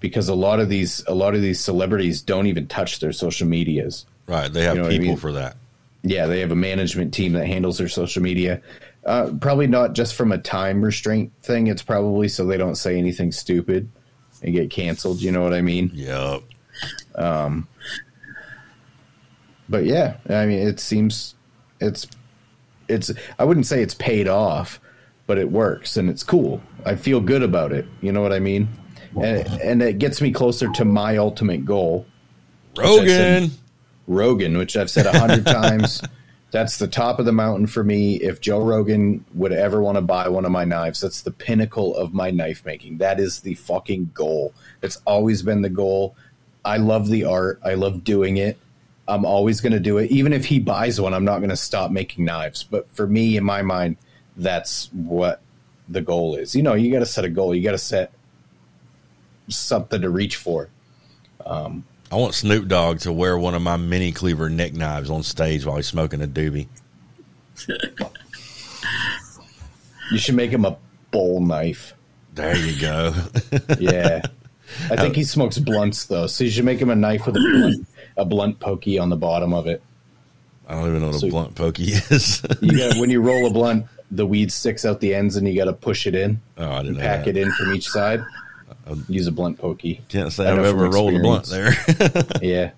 [0.00, 3.46] because a lot of these a lot of these celebrities don't even touch their social
[3.48, 5.16] medias Right, they have You know what I people mean?
[5.16, 5.56] for that.
[6.02, 8.60] yeah they have a management team that handles their social media
[9.04, 12.96] uh, probably not just from a time restraint thing it's probably so they don't say
[12.98, 13.88] anything stupid
[14.42, 16.42] and get canceled you know what i mean Yep.
[19.68, 21.34] but yeah, I mean, it seems
[21.82, 22.06] it's
[22.88, 23.10] it's.
[23.38, 24.80] I wouldn't say it's paid off,
[25.26, 26.62] but it works and it's cool.
[26.84, 27.86] I feel good about it.
[28.00, 28.68] You know what I mean?
[29.20, 32.06] And and it gets me closer to my ultimate goal,
[32.76, 33.50] Rogan.
[34.06, 36.02] Rogan, which I've said a hundred times.
[36.50, 38.16] That's the top of the mountain for me.
[38.16, 41.96] If Joe Rogan would ever want to buy one of my knives, that's the pinnacle
[41.96, 42.98] of my knife making.
[42.98, 44.52] That is the fucking goal.
[44.82, 46.14] It's always been the goal.
[46.62, 47.58] I love the art.
[47.64, 48.58] I love doing it.
[49.08, 50.10] I'm always going to do it.
[50.10, 52.62] Even if he buys one, I'm not going to stop making knives.
[52.62, 53.96] But for me, in my mind,
[54.36, 55.40] that's what
[55.88, 56.54] the goal is.
[56.54, 57.54] You know, you got to set a goal.
[57.54, 58.12] You got to set
[59.48, 60.68] something to reach for.
[61.44, 65.22] Um, I want Snoop Dogg to wear one of my mini cleaver neck knives on
[65.22, 66.68] stage while he's smoking a doobie.
[70.10, 70.76] You should make him a
[71.10, 71.94] bowl knife.
[72.34, 73.14] There you go.
[73.78, 74.22] Yeah.
[74.84, 77.36] I think uh, he smokes blunts though, so you should make him a knife with
[77.36, 77.86] a blunt,
[78.16, 79.82] a blunt pokey on the bottom of it.
[80.68, 82.42] I don't even know what a blunt pokey is.
[82.60, 85.56] You got when you roll a blunt, the weed sticks out the ends, and you
[85.56, 87.36] got to push it in, oh, I didn't know pack that.
[87.36, 88.22] it in from each side.
[89.08, 90.00] Use a blunt pokey.
[90.08, 91.72] Can't say I've ever rolled a blunt there.
[92.42, 92.70] Yeah,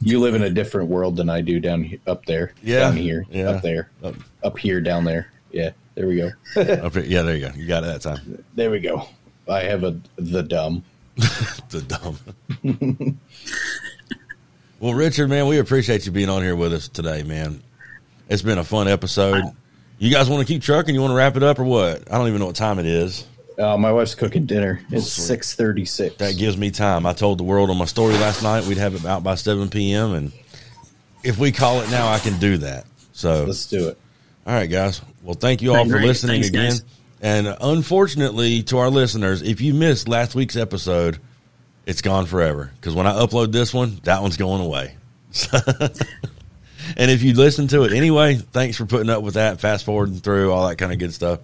[0.00, 2.52] you live in a different world than I do down he- up there.
[2.62, 3.50] Yeah, down here, yeah.
[3.50, 5.30] up there, Up- up here, down there.
[5.52, 6.30] Yeah, there we go.
[6.60, 7.52] Up here- yeah, there you go.
[7.56, 8.44] You got it that time.
[8.54, 9.08] There we go.
[9.48, 10.84] I have a the dumb.
[11.70, 11.82] The
[12.62, 13.18] dumb.
[14.86, 17.60] Well, Richard, man, we appreciate you being on here with us today, man.
[18.28, 19.42] It's been a fun episode.
[19.98, 20.94] You guys want to keep trucking?
[20.94, 22.08] You want to wrap it up or what?
[22.08, 23.26] I don't even know what time it is.
[23.58, 24.80] Uh, my wife's cooking dinner.
[24.92, 26.14] It's six thirty six.
[26.18, 27.04] That gives me time.
[27.04, 29.68] I told the world on my story last night we'd have it out by seven
[29.70, 30.14] p.m.
[30.14, 30.32] and
[31.24, 32.84] if we call it now, I can do that.
[33.12, 33.98] So Let's do it.
[34.46, 35.02] All right, guys.
[35.24, 36.70] Well, thank you all Been for listening Thanks, again.
[36.70, 36.84] guys.
[37.20, 41.18] And unfortunately, to our listeners, if you missed last week's episode,
[41.86, 42.70] it's gone forever.
[42.74, 44.96] Because when I upload this one, that one's going away.
[46.96, 50.16] and if you listen to it anyway, thanks for putting up with that, fast forwarding
[50.16, 51.40] through all that kind of good stuff.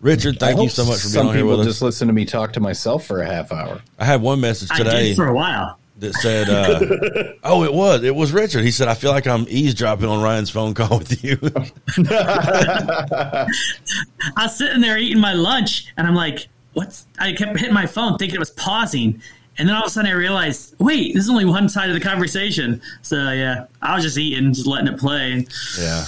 [0.00, 2.24] Richard, thank you so much for being some on here people just listen to me
[2.24, 3.80] talk to myself for a half hour.
[3.98, 5.78] I had one message I today did for a while.
[5.98, 9.46] that said, uh, "Oh, it was it was Richard." He said, "I feel like I'm
[9.48, 11.38] eavesdropping on Ryan's phone call with you."
[12.10, 13.46] I
[14.36, 18.18] was sitting there eating my lunch, and I'm like, "What's?" I kept hitting my phone,
[18.18, 19.22] thinking it was pausing,
[19.58, 21.94] and then all of a sudden I realized, "Wait, this is only one side of
[21.94, 25.46] the conversation." So yeah, I was just eating, just letting it play.
[25.78, 26.04] yeah,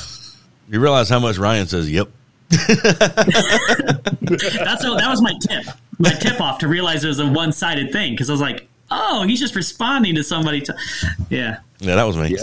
[0.69, 2.09] you realize how much Ryan says, "Yep."
[2.51, 2.67] That's
[4.85, 5.67] a, that was my tip,
[5.99, 8.69] my tip off to realize it was a one sided thing because I was like,
[8.91, 10.75] "Oh, he's just responding to somebody." To,
[11.31, 12.37] yeah, Yeah, that was me.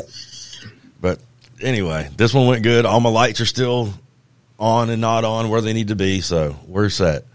[1.02, 1.20] But
[1.62, 2.86] anyway, this one went good.
[2.86, 3.94] All my lights are still
[4.60, 7.26] on and not on where they need to be, so we're set.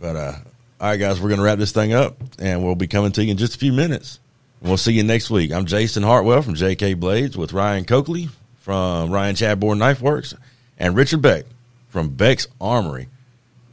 [0.00, 0.34] But uh
[0.80, 3.30] all right guys, we're gonna wrap this thing up and we'll be coming to you
[3.30, 4.18] in just a few minutes.
[4.60, 5.52] We'll see you next week.
[5.52, 10.34] I'm Jason Hartwell from JK Blades with Ryan Coakley from Ryan Chadbourne Knife Works
[10.78, 11.44] and Richard Beck
[11.88, 13.08] from Beck's Armory.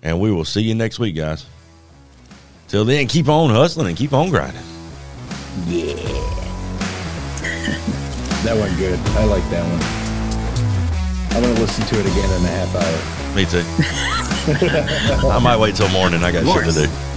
[0.04, 1.46] And we will see you next week, guys.
[2.68, 4.62] Till then, keep on hustling and keep on grinding.
[5.68, 5.96] Yeah.
[8.44, 9.00] that went good.
[9.00, 11.36] I like that one.
[11.36, 13.21] I'm gonna listen to it again in a half hour.
[13.36, 13.64] Me too.
[15.28, 16.24] I might wait till morning.
[16.24, 17.11] I got shit to do.